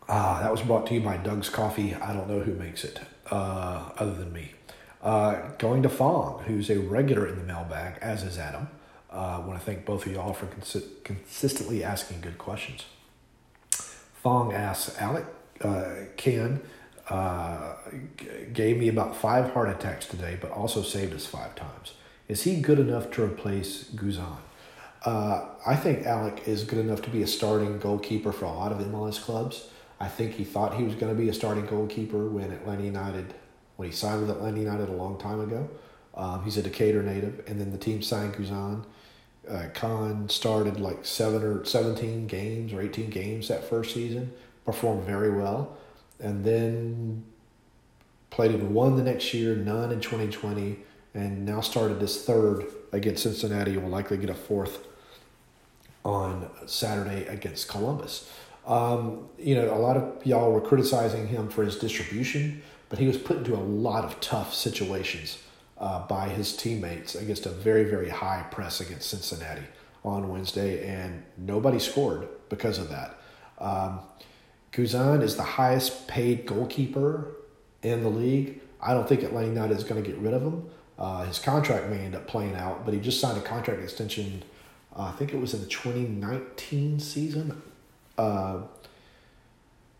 Ah, 0.08 0.40
that 0.42 0.50
was 0.50 0.60
brought 0.62 0.86
to 0.88 0.94
you 0.94 1.00
by 1.00 1.16
Doug's 1.16 1.48
Coffee. 1.48 1.94
I 1.94 2.12
don't 2.12 2.28
know 2.28 2.40
who 2.40 2.52
makes 2.54 2.84
it, 2.84 3.00
uh, 3.30 3.90
other 3.96 4.14
than 4.14 4.32
me. 4.32 4.52
Uh, 5.02 5.50
going 5.58 5.82
to 5.82 5.88
Fong, 5.88 6.42
who's 6.44 6.68
a 6.70 6.78
regular 6.78 7.26
in 7.26 7.36
the 7.36 7.42
mailbag, 7.44 7.98
as 8.02 8.22
is 8.22 8.36
Adam. 8.36 8.68
Uh, 9.10 9.38
I 9.42 9.46
want 9.46 9.58
to 9.58 9.64
thank 9.64 9.84
both 9.86 10.06
of 10.06 10.12
y'all 10.12 10.32
for 10.34 10.46
consi- 10.46 11.02
consistently 11.04 11.84
asking 11.84 12.20
good 12.20 12.36
questions. 12.36 12.84
Fong 14.22 14.52
asks, 14.52 14.98
Alec, 14.98 15.24
uh, 15.64 16.04
Kann 16.16 16.60
uh, 17.08 17.74
gave 18.52 18.78
me 18.78 18.88
about 18.88 19.16
five 19.16 19.52
heart 19.52 19.68
attacks 19.68 20.06
today, 20.06 20.38
but 20.40 20.50
also 20.50 20.82
saved 20.82 21.14
us 21.14 21.26
five 21.26 21.54
times. 21.54 21.94
Is 22.28 22.42
he 22.44 22.60
good 22.60 22.78
enough 22.78 23.10
to 23.12 23.24
replace 23.24 23.84
Guzan? 23.84 24.38
Uh, 25.04 25.46
I 25.66 25.76
think 25.76 26.06
Alec 26.06 26.48
is 26.48 26.64
good 26.64 26.78
enough 26.78 27.02
to 27.02 27.10
be 27.10 27.22
a 27.22 27.26
starting 27.26 27.78
goalkeeper 27.78 28.32
for 28.32 28.46
a 28.46 28.52
lot 28.52 28.72
of 28.72 28.78
MLS 28.78 29.20
clubs. 29.20 29.68
I 30.00 30.04
I 30.04 30.08
think 30.08 30.34
he 30.34 30.44
thought 30.44 30.74
he 30.74 30.84
was 30.84 30.94
going 30.94 31.14
to 31.14 31.18
be 31.18 31.30
a 31.30 31.32
starting 31.32 31.64
goalkeeper 31.64 32.28
when 32.28 32.52
Atlanta 32.52 32.82
United, 32.82 33.32
when 33.76 33.88
he 33.88 33.94
signed 33.94 34.20
with 34.20 34.30
Atlanta 34.30 34.60
United 34.60 34.90
a 34.90 34.92
long 34.92 35.18
time 35.18 35.40
ago. 35.40 35.70
Um, 36.14 36.44
he's 36.44 36.58
a 36.58 36.62
Decatur 36.62 37.02
native, 37.02 37.42
and 37.46 37.58
then 37.58 37.72
the 37.72 37.78
team 37.78 38.02
signed 38.02 38.34
Guzan. 38.34 38.84
Uh, 39.48 39.68
Kann 39.72 40.28
started 40.28 40.78
like 40.78 41.06
seven 41.06 41.42
or 41.42 41.64
seventeen 41.64 42.26
games 42.26 42.74
or 42.74 42.82
eighteen 42.82 43.08
games 43.08 43.48
that 43.48 43.64
first 43.64 43.94
season, 43.94 44.32
performed 44.64 45.04
very 45.04 45.30
well, 45.30 45.76
and 46.20 46.44
then 46.44 47.24
played 48.30 48.50
in 48.50 48.74
one 48.74 48.96
the 48.96 49.02
next 49.02 49.34
year, 49.34 49.54
none 49.54 49.92
in 49.92 50.00
twenty 50.00 50.28
twenty, 50.28 50.78
and 51.14 51.44
now 51.44 51.60
started 51.60 52.00
this 52.00 52.24
third 52.24 52.64
against 52.92 53.22
Cincinnati. 53.22 53.76
Will 53.76 53.88
likely 53.88 54.16
get 54.16 54.30
a 54.30 54.34
fourth 54.34 54.86
on 56.04 56.50
Saturday 56.66 57.26
against 57.26 57.68
Columbus. 57.68 58.30
Um, 58.66 59.28
you 59.38 59.54
know, 59.54 59.74
a 59.74 59.78
lot 59.78 59.96
of 59.96 60.26
y'all 60.26 60.52
were 60.52 60.60
criticizing 60.60 61.28
him 61.28 61.48
for 61.48 61.64
his 61.64 61.76
distribution, 61.76 62.62
but 62.88 62.98
he 62.98 63.06
was 63.06 63.18
put 63.18 63.36
into 63.38 63.54
a 63.54 63.60
lot 63.60 64.04
of 64.04 64.20
tough 64.20 64.54
situations 64.54 65.42
uh, 65.78 66.06
by 66.06 66.28
his 66.28 66.56
teammates 66.56 67.14
against 67.14 67.46
a 67.46 67.50
very, 67.50 67.84
very 67.84 68.08
high 68.08 68.44
press 68.50 68.80
against 68.80 69.10
Cincinnati 69.10 69.66
on 70.02 70.28
Wednesday, 70.28 70.86
and 70.86 71.22
nobody 71.36 71.78
scored 71.78 72.28
because 72.48 72.78
of 72.78 72.88
that. 72.90 73.18
Um, 73.58 74.00
Guzan 74.74 75.22
is 75.22 75.36
the 75.36 75.42
highest 75.42 76.08
paid 76.08 76.46
goalkeeper 76.46 77.36
in 77.82 78.02
the 78.02 78.08
league. 78.08 78.60
I 78.80 78.92
don't 78.92 79.08
think 79.08 79.22
Atlanta 79.22 79.46
United 79.46 79.76
is 79.76 79.84
going 79.84 80.02
to 80.02 80.08
get 80.08 80.18
rid 80.18 80.34
of 80.34 80.42
him. 80.42 80.68
Uh, 80.98 81.24
his 81.24 81.38
contract 81.38 81.88
may 81.88 81.98
end 81.98 82.16
up 82.16 82.26
playing 82.26 82.56
out, 82.56 82.84
but 82.84 82.92
he 82.92 83.00
just 83.00 83.20
signed 83.20 83.38
a 83.38 83.40
contract 83.40 83.80
extension. 83.80 84.42
Uh, 84.94 85.02
I 85.02 85.12
think 85.12 85.32
it 85.32 85.40
was 85.40 85.54
in 85.54 85.60
the 85.60 85.66
2019 85.66 86.98
season. 86.98 87.62
Uh, 88.18 88.62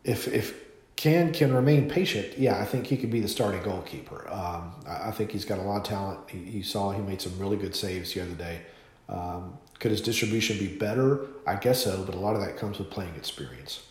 if 0.03 0.29
if 0.29 0.61
Kann 0.97 1.33
can 1.33 1.53
remain 1.53 1.89
patient, 1.89 2.37
yeah, 2.37 2.61
I 2.61 2.65
think 2.65 2.87
he 2.87 2.97
could 2.97 3.11
be 3.11 3.21
the 3.21 3.29
starting 3.29 3.63
goalkeeper. 3.63 4.29
Um, 4.31 4.73
I, 4.87 5.09
I, 5.09 5.11
think 5.11 5.33
he's 5.33 5.45
got 5.45 5.59
a 5.59 5.63
lot 5.63 5.79
of 5.79 5.83
talent. 5.85 6.31
He, 6.31 6.63
saw 6.63 6.93
he 6.93 7.03
made 7.03 7.21
some 7.21 7.37
really 7.39 7.57
good 7.57 7.75
saves 7.75 8.15
the 8.15 8.21
other 8.21 8.35
day. 8.35 8.61
Um, 9.09 9.59
could 9.81 9.91
his 9.91 10.01
distribution 10.01 10.59
be 10.59 10.69
better? 10.69 11.27
I 11.47 11.57
guess 11.57 11.83
so, 11.83 12.05
but 12.05 12.15
a 12.15 12.19
lot 12.19 12.37
of 12.37 12.43
that 12.43 12.57
comes 12.57 12.79
with 12.79 12.91
playing 12.91 13.17
experience. 13.17 13.83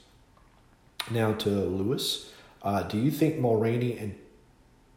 Now 1.11 1.33
to 1.33 1.49
Lewis, 1.49 2.31
uh, 2.61 2.83
do 2.83 2.97
you 2.97 3.11
think 3.11 3.39
Mulraney 3.39 4.01
and 4.01 4.15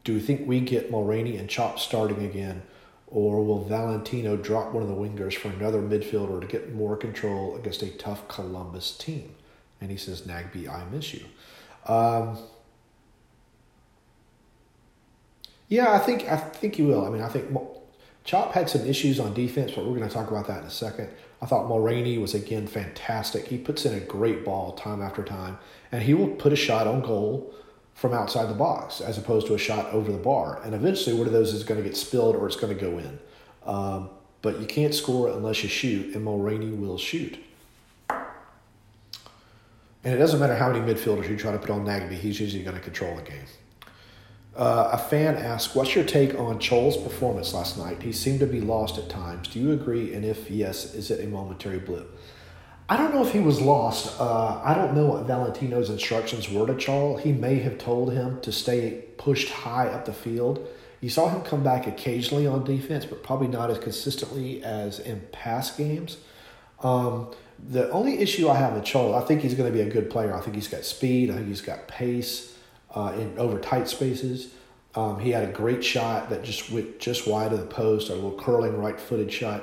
do 0.04 0.12
you 0.12 0.20
think 0.20 0.46
we 0.46 0.60
get 0.60 0.92
Mulraney 0.92 1.36
and 1.36 1.48
Chol 1.48 1.76
starting 1.80 2.24
again, 2.24 2.62
or 3.08 3.44
will 3.44 3.64
Valentino 3.64 4.36
drop 4.36 4.72
one 4.72 4.84
of 4.84 4.88
the 4.88 4.94
wingers 4.94 5.34
for 5.34 5.48
another 5.48 5.82
midfielder 5.82 6.40
to 6.40 6.46
get 6.46 6.72
more 6.72 6.96
control 6.96 7.56
against 7.56 7.82
a 7.82 7.90
tough 7.90 8.28
Columbus 8.28 8.96
team? 8.96 9.34
And 9.80 9.90
he 9.90 9.96
says, 9.96 10.22
Nagbe, 10.22 10.68
I 10.68 10.84
miss 10.92 11.12
you. 11.12 11.24
Um, 11.86 12.38
yeah, 15.68 15.92
I 15.92 15.98
think 15.98 16.24
I 16.30 16.36
think 16.36 16.76
he 16.76 16.82
will. 16.82 17.04
I 17.04 17.10
mean, 17.10 17.22
I 17.22 17.28
think 17.28 17.52
Chol 18.24 18.52
had 18.52 18.70
some 18.70 18.86
issues 18.86 19.18
on 19.18 19.34
defense, 19.34 19.72
but 19.72 19.84
we're 19.84 19.96
going 19.96 20.08
to 20.08 20.14
talk 20.14 20.30
about 20.30 20.46
that 20.46 20.60
in 20.60 20.66
a 20.66 20.70
second. 20.70 21.08
I 21.40 21.46
thought 21.46 21.68
Mulraney 21.68 22.20
was 22.20 22.34
again 22.34 22.66
fantastic. 22.66 23.48
He 23.48 23.58
puts 23.58 23.84
in 23.84 23.94
a 23.94 24.00
great 24.00 24.44
ball 24.44 24.72
time 24.72 25.02
after 25.02 25.22
time, 25.22 25.58
and 25.92 26.02
he 26.02 26.14
will 26.14 26.28
put 26.28 26.52
a 26.52 26.56
shot 26.56 26.86
on 26.86 27.02
goal 27.02 27.52
from 27.94 28.12
outside 28.12 28.48
the 28.48 28.54
box 28.54 29.00
as 29.00 29.18
opposed 29.18 29.46
to 29.46 29.54
a 29.54 29.58
shot 29.58 29.92
over 29.92 30.12
the 30.12 30.18
bar. 30.18 30.60
And 30.64 30.74
eventually, 30.74 31.16
one 31.16 31.26
of 31.26 31.32
those 31.32 31.52
is 31.52 31.64
going 31.64 31.82
to 31.82 31.86
get 31.86 31.96
spilled 31.96 32.36
or 32.36 32.46
it's 32.46 32.56
going 32.56 32.76
to 32.76 32.80
go 32.80 32.98
in. 32.98 33.18
Um, 33.64 34.10
but 34.42 34.60
you 34.60 34.66
can't 34.66 34.94
score 34.94 35.28
unless 35.28 35.62
you 35.62 35.68
shoot, 35.68 36.14
and 36.14 36.24
Mulraney 36.24 36.78
will 36.78 36.98
shoot. 36.98 37.38
And 38.08 40.14
it 40.14 40.18
doesn't 40.18 40.38
matter 40.38 40.54
how 40.54 40.70
many 40.70 40.80
midfielders 40.80 41.28
you 41.28 41.36
try 41.36 41.50
to 41.50 41.58
put 41.58 41.70
on 41.70 41.84
Nagbe, 41.84 42.12
he's 42.12 42.38
usually 42.38 42.62
going 42.62 42.76
to 42.76 42.82
control 42.82 43.16
the 43.16 43.22
game. 43.22 43.44
Uh, 44.56 44.88
a 44.92 44.98
fan 44.98 45.36
asked, 45.36 45.76
What's 45.76 45.94
your 45.94 46.04
take 46.04 46.34
on 46.34 46.58
Chol's 46.58 46.96
performance 46.96 47.52
last 47.52 47.76
night? 47.76 48.02
He 48.02 48.12
seemed 48.12 48.40
to 48.40 48.46
be 48.46 48.60
lost 48.60 48.96
at 48.96 49.10
times. 49.10 49.48
Do 49.48 49.60
you 49.60 49.72
agree? 49.72 50.14
And 50.14 50.24
if 50.24 50.50
yes, 50.50 50.94
is 50.94 51.10
it 51.10 51.22
a 51.22 51.28
momentary 51.28 51.78
blip? 51.78 52.18
I 52.88 52.96
don't 52.96 53.12
know 53.12 53.26
if 53.26 53.32
he 53.32 53.40
was 53.40 53.60
lost. 53.60 54.18
Uh, 54.18 54.60
I 54.64 54.72
don't 54.72 54.94
know 54.94 55.06
what 55.06 55.26
Valentino's 55.26 55.90
instructions 55.90 56.48
were 56.48 56.66
to 56.66 56.72
Chol. 56.74 57.20
He 57.20 57.32
may 57.32 57.56
have 57.56 57.76
told 57.76 58.12
him 58.14 58.40
to 58.40 58.52
stay 58.52 59.04
pushed 59.18 59.50
high 59.50 59.88
up 59.88 60.06
the 60.06 60.14
field. 60.14 60.66
You 61.02 61.10
saw 61.10 61.28
him 61.28 61.42
come 61.42 61.62
back 61.62 61.86
occasionally 61.86 62.46
on 62.46 62.64
defense, 62.64 63.04
but 63.04 63.22
probably 63.22 63.48
not 63.48 63.70
as 63.70 63.78
consistently 63.78 64.64
as 64.64 65.00
in 65.00 65.20
past 65.32 65.76
games. 65.76 66.16
Um, 66.80 67.34
the 67.68 67.90
only 67.90 68.20
issue 68.20 68.48
I 68.48 68.56
have 68.56 68.72
with 68.72 68.84
Chol, 68.84 69.20
I 69.20 69.26
think 69.26 69.42
he's 69.42 69.54
going 69.54 69.70
to 69.70 69.76
be 69.76 69.82
a 69.82 69.90
good 69.90 70.08
player. 70.08 70.34
I 70.34 70.40
think 70.40 70.54
he's 70.54 70.68
got 70.68 70.84
speed. 70.84 71.30
I 71.30 71.34
think 71.34 71.48
he's 71.48 71.60
got 71.60 71.88
pace 71.88 72.55
uh, 72.96 73.12
in 73.16 73.38
over 73.38 73.60
tight 73.60 73.88
spaces. 73.88 74.54
Um, 74.94 75.20
he 75.20 75.30
had 75.30 75.46
a 75.46 75.52
great 75.52 75.84
shot 75.84 76.30
that 76.30 76.42
just 76.42 76.70
went 76.70 76.98
just 76.98 77.28
wide 77.28 77.52
of 77.52 77.60
the 77.60 77.66
post, 77.66 78.08
a 78.08 78.14
little 78.14 78.36
curling 78.36 78.78
right-footed 78.78 79.30
shot. 79.30 79.62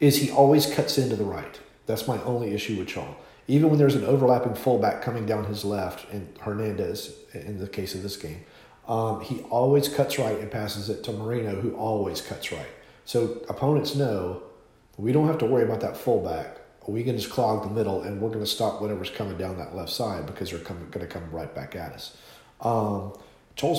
Is 0.00 0.16
he 0.16 0.30
always 0.30 0.64
cuts 0.66 0.96
into 0.96 1.14
the 1.14 1.24
right? 1.24 1.60
That's 1.84 2.08
my 2.08 2.20
only 2.22 2.54
issue 2.54 2.78
with 2.78 2.88
Chol. 2.88 3.14
Even 3.46 3.68
when 3.68 3.78
there's 3.78 3.96
an 3.96 4.04
overlapping 4.04 4.54
fullback 4.54 5.02
coming 5.02 5.26
down 5.26 5.44
his 5.44 5.64
left, 5.64 6.10
and 6.10 6.26
Hernandez 6.40 7.12
in 7.34 7.58
the 7.58 7.68
case 7.68 7.94
of 7.94 8.02
this 8.02 8.16
game, 8.16 8.44
um, 8.88 9.20
he 9.20 9.40
always 9.50 9.88
cuts 9.88 10.18
right 10.18 10.38
and 10.38 10.50
passes 10.50 10.88
it 10.88 11.04
to 11.04 11.12
Moreno, 11.12 11.60
who 11.60 11.74
always 11.74 12.22
cuts 12.22 12.50
right. 12.50 12.72
So 13.04 13.42
opponents 13.48 13.94
know 13.94 14.42
we 14.96 15.12
don't 15.12 15.26
have 15.26 15.38
to 15.38 15.46
worry 15.46 15.64
about 15.64 15.80
that 15.80 15.96
fullback. 15.96 16.59
We 16.90 17.04
can 17.04 17.16
just 17.16 17.30
clog 17.30 17.62
the 17.62 17.70
middle, 17.70 18.02
and 18.02 18.20
we're 18.20 18.28
going 18.28 18.40
to 18.40 18.50
stop 18.50 18.80
whatever's 18.80 19.10
coming 19.10 19.36
down 19.36 19.58
that 19.58 19.74
left 19.74 19.90
side 19.90 20.26
because 20.26 20.50
they're 20.50 20.58
coming, 20.58 20.88
going 20.90 21.06
to 21.06 21.12
come 21.12 21.30
right 21.30 21.54
back 21.54 21.76
at 21.76 21.92
us. 21.92 22.16
Um, 22.60 23.12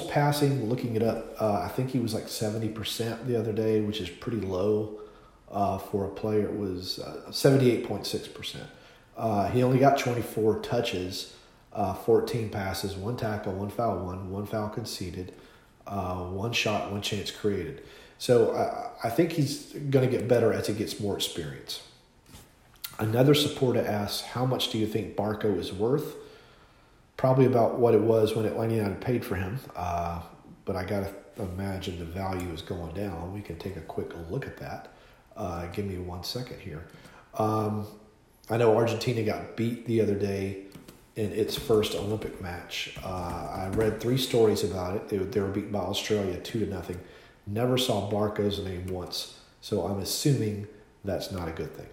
passing, 0.10 0.70
looking 0.70 0.96
it 0.96 1.04
up, 1.04 1.36
uh, 1.40 1.62
I 1.62 1.68
think 1.70 1.90
he 1.90 2.00
was 2.00 2.14
like 2.14 2.26
70% 2.26 3.26
the 3.26 3.38
other 3.40 3.52
day, 3.52 3.82
which 3.82 4.00
is 4.00 4.10
pretty 4.10 4.42
low 4.42 5.00
uh, 5.52 5.78
for 5.78 6.06
a 6.06 6.10
player. 6.10 6.46
It 6.46 6.58
was 6.58 7.00
uh, 7.00 7.30
78.6%. 7.30 8.58
Uh, 9.18 9.50
he 9.50 9.64
only 9.64 9.80
got 9.80 9.98
24 9.98 10.60
touches, 10.60 11.36
uh, 11.74 11.94
14 11.94 12.50
passes, 12.50 12.96
one 12.96 13.18
tackle, 13.18 13.54
one 13.54 13.70
foul, 13.70 14.06
one, 14.06 14.32
one 14.32 14.46
foul 14.46 14.70
conceded, 14.70 15.34
uh, 15.88 16.24
one 16.24 16.54
shot, 16.54 16.92
one 16.92 17.02
chance 17.02 17.32
created. 17.32 17.84
So 18.18 18.56
I, 18.56 19.08
I 19.08 19.10
think 19.10 19.32
he's 19.32 19.74
going 19.74 20.10
to 20.10 20.18
get 20.18 20.28
better 20.28 20.54
as 20.54 20.68
he 20.68 20.74
gets 20.74 21.00
more 21.00 21.16
experience. 21.16 21.82
Another 23.02 23.34
supporter 23.34 23.84
asks, 23.84 24.22
How 24.22 24.46
much 24.46 24.70
do 24.70 24.78
you 24.78 24.86
think 24.86 25.16
Barco 25.16 25.58
is 25.58 25.74
worth? 25.74 26.16
Probably 27.18 27.48
about 27.48 27.80
what 27.80 27.96
it 27.96 28.02
was 28.02 28.36
when 28.36 28.46
Atlanta 28.46 28.76
United 28.76 29.02
paid 29.02 29.26
for 29.26 29.34
him. 29.34 29.60
Uh, 29.76 30.22
but 30.66 30.76
I 30.76 30.84
got 30.84 31.06
to 31.06 31.42
imagine 31.42 31.98
the 31.98 32.06
value 32.06 32.50
is 32.54 32.62
going 32.62 32.94
down. 32.94 33.34
We 33.34 33.42
can 33.42 33.58
take 33.58 33.76
a 33.76 33.82
quick 33.82 34.12
look 34.30 34.46
at 34.46 34.58
that. 34.58 34.90
Uh, 35.36 35.66
give 35.68 35.86
me 35.86 35.98
one 35.98 36.24
second 36.24 36.60
here. 36.60 36.86
Um, 37.40 37.88
I 38.52 38.58
know 38.58 38.78
Argentina 38.78 39.24
got 39.24 39.58
beat 39.58 39.88
the 39.88 40.00
other 40.00 40.16
day 40.16 40.66
in 41.16 41.32
its 41.32 41.58
first 41.58 41.96
Olympic 41.96 42.40
match. 42.40 42.96
Uh, 43.04 43.08
I 43.08 43.70
read 43.74 44.00
three 44.00 44.18
stories 44.18 44.64
about 44.64 44.96
it. 44.96 45.10
They, 45.10 45.18
they 45.18 45.40
were 45.40 45.48
beaten 45.48 45.72
by 45.72 45.80
Australia 45.80 46.40
two 46.40 46.60
to 46.60 46.72
nothing. 46.72 47.00
Never 47.48 47.80
saw 47.80 48.12
Barco's 48.12 48.60
name 48.60 48.86
once, 48.86 49.40
so 49.60 49.88
I'm 49.88 50.00
assuming 50.00 50.68
that's 51.04 51.32
not 51.32 51.48
a 51.48 51.52
good 51.52 51.76
thing. 51.76 51.88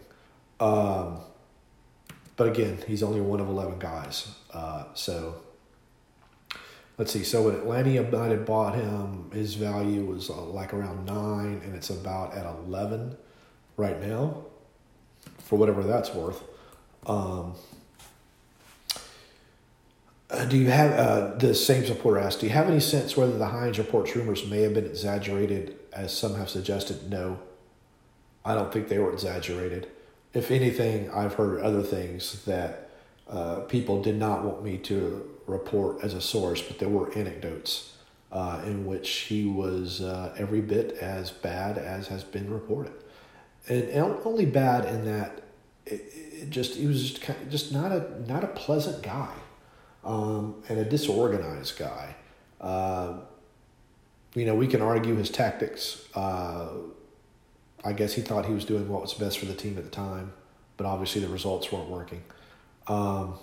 Um, 0.61 1.21
but 2.37 2.49
again, 2.49 2.79
he's 2.87 3.03
only 3.03 3.21
one 3.21 3.41
of 3.41 3.49
11 3.49 3.79
guys. 3.79 4.35
Uh, 4.53 4.85
so 4.95 5.37
let's 6.97 7.12
see. 7.12 7.25
So 7.25 7.43
when 7.43 7.55
Atlanta 7.57 7.91
United 7.91 8.45
bought 8.47 8.75
him, 8.75 9.31
his 9.33 9.55
value 9.55 10.05
was 10.05 10.31
uh, 10.31 10.41
like 10.43 10.73
around 10.73 11.05
nine, 11.05 11.61
and 11.65 11.75
it's 11.75 11.91
about 11.91 12.35
at 12.35 12.47
11 12.47 13.17
right 13.77 14.00
now, 14.00 14.45
for 15.38 15.59
whatever 15.59 15.83
that's 15.83 16.15
worth. 16.15 16.43
Um, 17.07 17.55
uh, 20.31 20.45
do 20.45 20.59
you 20.59 20.71
have 20.71 20.93
uh, 20.93 21.35
the 21.37 21.55
same 21.55 21.87
supporter 21.87 22.21
asked? 22.21 22.41
Do 22.41 22.47
you 22.47 22.53
have 22.53 22.69
any 22.69 22.81
sense 22.81 23.17
whether 23.17 23.37
the 23.37 23.47
Heinze 23.47 23.79
reports 23.79 24.15
rumors 24.15 24.47
may 24.47 24.61
have 24.62 24.75
been 24.75 24.85
exaggerated, 24.85 25.77
as 25.93 26.17
some 26.17 26.35
have 26.35 26.50
suggested? 26.50 27.11
No, 27.11 27.38
I 28.45 28.55
don't 28.55 28.73
think 28.73 28.88
they 28.88 28.99
were 28.99 29.12
exaggerated. 29.12 29.88
If 30.35 30.51
anything, 30.51 31.11
I've 31.11 31.35
heard 31.35 31.61
other 31.61 31.83
things 31.83 32.45
that 32.45 32.91
uh, 33.29 33.61
people 33.61 34.03
did 34.03 34.17
not 34.17 34.45
want 34.45 34.63
me 34.63 34.79
to 34.79 35.29
report 35.47 36.03
as 36.03 36.15
a 36.15 36.21
source, 36.21 36.61
but 36.61 36.79
there 36.79 36.89
were 36.89 37.13
anecdotes 37.15 37.97
uh, 38.31 38.61
in 38.65 38.87
which 38.87 39.11
he 39.11 39.47
was 39.47 40.01
uh, 40.01 40.35
every 40.39 40.61
bit 40.61 40.93
as 41.01 41.31
bad 41.31 41.79
as 41.79 42.09
has 42.09 42.25
been 42.25 42.51
reported, 42.53 42.93
and, 43.69 43.85
and 43.85 44.17
only 44.25 44.45
bad 44.47 44.85
in 44.85 45.05
that 45.07 45.43
it, 45.87 46.13
it 46.13 46.51
just 46.51 46.75
he 46.75 46.87
was 46.87 47.11
just 47.11 47.23
kind 47.23 47.41
of, 47.41 47.51
just 47.51 47.73
not 47.73 47.91
a 47.91 48.23
not 48.27 48.45
a 48.45 48.49
pleasant 48.49 49.03
guy 49.03 49.33
um, 50.05 50.63
and 50.69 50.79
a 50.79 50.85
disorganized 50.85 51.79
guy. 51.79 52.15
Uh, 52.61 53.15
you 54.35 54.45
know, 54.45 54.55
we 54.55 54.67
can 54.67 54.83
argue 54.83 55.17
his 55.17 55.31
tactics. 55.31 56.07
I 57.85 57.93
guess 57.93 58.15
he 58.15 58.23
thought 58.23 58.47
he 58.47 58.53
was 58.53 58.65
doing 58.65 58.89
what 58.89 59.03
was 59.03 59.15
best 59.15 59.39
for 59.39 59.47
the 59.47 59.55
team 59.55 59.79
at 59.79 59.85
the 59.85 59.91
time, 59.91 60.33
but 60.77 60.87
obviously 60.87 61.21
the 61.21 61.29
results 61.29 61.71
weren't 61.71 61.89
working. 61.89 62.23
Um, 62.87 63.39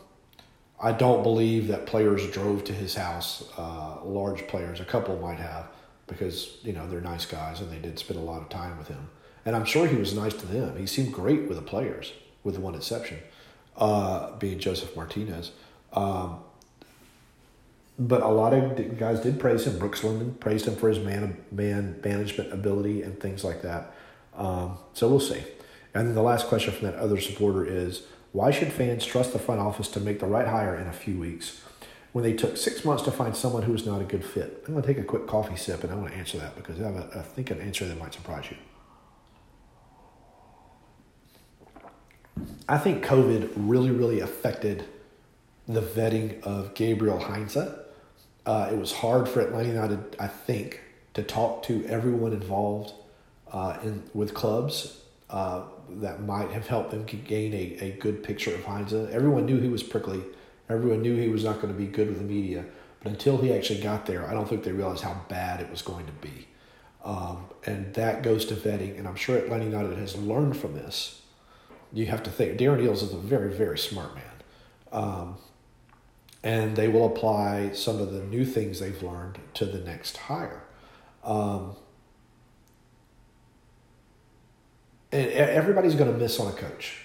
I 0.82 0.92
don't 0.92 1.24
believe 1.24 1.68
that 1.68 1.86
players 1.86 2.30
drove 2.32 2.64
to 2.66 2.74
his 2.74 2.96
house, 2.96 3.50
uh, 3.58 4.04
large 4.04 4.48
players. 4.48 4.80
A 4.80 4.86
couple 4.86 5.18
might 5.18 5.40
have 5.40 5.68
because, 6.08 6.58
you 6.64 6.74
know, 6.74 6.88
they're 6.88 7.02
nice 7.02 7.26
guys 7.26 7.62
and 7.62 7.72
they 7.72 7.80
did 7.80 7.98
spend 7.98 8.20
a 8.20 8.24
lot 8.24 8.42
of 8.42 8.50
time 8.50 8.78
with 8.78 8.90
him. 8.90 9.10
And 9.46 9.56
I'm 9.56 9.66
sure 9.66 9.88
he 9.88 9.96
was 9.96 10.14
nice 10.14 10.34
to 10.34 10.46
them. 10.46 10.78
He 10.78 10.86
seemed 10.86 11.14
great 11.14 11.48
with 11.48 11.58
the 11.58 11.64
players, 11.64 12.12
with 12.44 12.58
one 12.58 12.76
exception, 12.76 13.20
uh, 13.78 14.36
being 14.38 14.60
Josef 14.60 14.96
Martinez. 14.96 15.52
Um, 15.94 16.40
but 17.98 18.22
a 18.22 18.28
lot 18.28 18.54
of 18.54 18.98
guys 18.98 19.22
did 19.22 19.40
praise 19.40 19.66
him. 19.66 19.80
Brooks 19.80 20.04
Lennon 20.04 20.34
praised 20.36 20.68
him 20.68 20.76
for 20.76 20.90
his 20.90 21.00
man 21.00 21.38
man 21.52 22.00
management 22.04 22.52
ability 22.52 23.04
and 23.04 23.18
things 23.20 23.44
like 23.44 23.62
that. 23.62 23.95
Um, 24.38 24.78
so 24.94 25.08
we'll 25.08 25.20
see. 25.20 25.44
And 25.94 26.08
then 26.08 26.16
the 26.16 26.22
last 26.22 26.48
question 26.48 26.74
from 26.74 26.88
that 26.88 26.96
other 26.96 27.20
supporter 27.20 27.66
is 27.66 28.04
why 28.34 28.52
should 28.52 28.72
fans 28.72 29.06
trust 29.06 29.32
the 29.32 29.40
front 29.40 29.62
office 29.62 29.88
to 29.90 30.00
make 30.02 30.20
the 30.20 30.26
right 30.26 30.48
hire 30.48 30.76
in 30.76 30.88
a 30.88 30.94
few 30.94 31.18
weeks 31.18 31.62
when 32.12 32.24
they 32.24 32.34
took 32.34 32.58
six 32.58 32.84
months 32.84 33.04
to 33.04 33.12
find 33.12 33.36
someone 33.36 33.64
who 33.64 33.74
is 33.74 33.86
not 33.86 34.02
a 34.02 34.04
good 34.04 34.26
fit? 34.26 34.64
I'm 34.68 34.74
going 34.74 34.86
to 34.86 34.94
take 34.94 35.02
a 35.02 35.06
quick 35.06 35.26
coffee 35.26 35.56
sip 35.56 35.84
and 35.84 35.94
I 35.94 35.96
want 35.96 36.12
to 36.12 36.18
answer 36.18 36.38
that 36.40 36.56
because 36.56 36.82
I, 36.82 36.84
have 36.84 36.96
a, 36.96 37.20
I 37.20 37.22
think 37.22 37.50
an 37.50 37.62
answer 37.62 37.86
that 37.86 37.98
might 37.98 38.14
surprise 38.14 38.46
you. 38.52 38.58
I 42.68 42.78
think 42.78 43.06
COVID 43.06 43.54
really, 43.56 43.92
really 43.92 44.20
affected 44.20 44.86
the 45.68 45.82
vetting 45.82 46.44
of 46.44 46.74
Gabriel 46.74 47.20
Heinze. 47.20 47.56
Uh, 47.56 48.70
it 48.70 48.78
was 48.78 48.92
hard 48.92 49.30
for 49.30 49.40
Atlanta 49.40 49.70
United, 49.70 50.18
I 50.20 50.28
think, 50.28 50.82
to 51.14 51.24
talk 51.24 51.64
to 51.64 51.86
everyone 51.86 52.34
involved 52.34 52.94
uh, 53.56 53.80
in 53.84 54.04
with 54.14 54.34
clubs 54.34 55.00
uh, 55.30 55.64
that 55.90 56.22
might 56.22 56.52
have 56.52 56.68
helped 56.68 56.92
them 56.92 57.06
gain 57.06 57.54
a, 57.54 57.78
a 57.86 57.92
good 57.92 58.22
picture 58.22 58.54
of 58.54 58.66
Heinze. 58.66 58.94
Everyone 58.94 59.46
knew 59.46 59.60
he 59.60 59.70
was 59.70 59.82
prickly. 59.82 60.22
Everyone 60.70 61.02
knew 61.02 61.16
he 61.16 61.30
was 61.30 61.46
not 61.46 61.62
going 61.62 61.74
to 61.74 61.80
be 61.80 61.88
good 61.88 62.10
with 62.10 62.18
the 62.18 62.24
media. 62.26 62.66
But 63.02 63.14
until 63.14 63.38
he 63.38 63.54
actually 63.54 63.82
got 63.82 64.06
there, 64.06 64.28
I 64.28 64.34
don't 64.34 64.48
think 64.48 64.64
they 64.64 64.74
realized 64.74 65.04
how 65.04 65.22
bad 65.30 65.62
it 65.62 65.72
was 65.72 65.82
going 65.82 66.06
to 66.06 66.12
be. 66.12 66.48
Um, 67.06 67.46
and 67.66 67.94
that 67.94 68.24
goes 68.24 68.46
to 68.48 68.56
vetting. 68.56 68.98
And 69.00 69.08
I'm 69.08 69.16
sure 69.16 69.38
Atlanta 69.38 69.64
United 69.64 69.98
has 70.00 70.18
learned 70.18 70.58
from 70.58 70.74
this. 70.74 71.22
You 71.94 72.08
have 72.08 72.24
to 72.24 72.30
think 72.30 72.60
Darren 72.60 72.84
Eales 72.84 73.04
is 73.04 73.14
a 73.14 73.18
very, 73.18 73.54
very 73.54 73.78
smart 73.78 74.16
man. 74.16 74.24
Um, 74.92 75.38
and 76.44 76.76
they 76.76 76.90
will 76.90 77.06
apply 77.06 77.72
some 77.72 78.02
of 78.02 78.12
the 78.12 78.22
new 78.22 78.44
things 78.44 78.82
they've 78.82 79.02
learned 79.02 79.40
to 79.54 79.66
the 79.66 79.80
next 79.80 80.18
hire. 80.18 80.64
Um, 81.24 81.78
and 85.16 85.50
everybody's 85.50 85.96
going 85.96 86.12
to 86.12 86.18
miss 86.18 86.40
on 86.40 86.48
a 86.48 86.56
coach. 86.56 86.98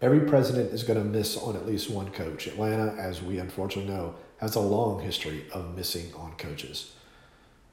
Every 0.00 0.20
president 0.20 0.72
is 0.72 0.84
going 0.84 0.98
to 0.98 1.04
miss 1.04 1.36
on 1.36 1.56
at 1.56 1.66
least 1.66 1.90
one 1.90 2.10
coach. 2.10 2.46
Atlanta, 2.46 2.94
as 2.98 3.22
we 3.22 3.38
unfortunately 3.38 3.92
know, 3.92 4.14
has 4.38 4.54
a 4.54 4.60
long 4.60 5.00
history 5.00 5.44
of 5.52 5.74
missing 5.76 6.12
on 6.14 6.34
coaches. 6.36 6.92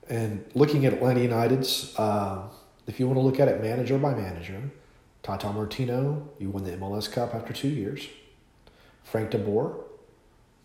And 0.10 0.46
looking 0.56 0.86
at 0.86 0.94
Atlanta 0.94 1.22
United's, 1.22 1.94
uh, 1.98 2.48
if 2.88 3.00
you 3.00 3.08
want 3.08 3.18
to 3.18 3.22
look 3.22 3.40
at 3.40 3.48
it 3.48 3.62
manager 3.62 3.98
by 3.98 4.16
manager, 4.16 4.72
Tata 5.22 5.52
Martino, 5.52 6.28
you 6.40 6.50
won 6.50 6.64
the 6.64 6.72
MLS 6.72 7.12
Cup 7.12 7.36
after 7.36 7.54
two 7.54 7.70
years. 7.70 8.08
Frank 9.04 9.32
DeBoer, 9.32 9.76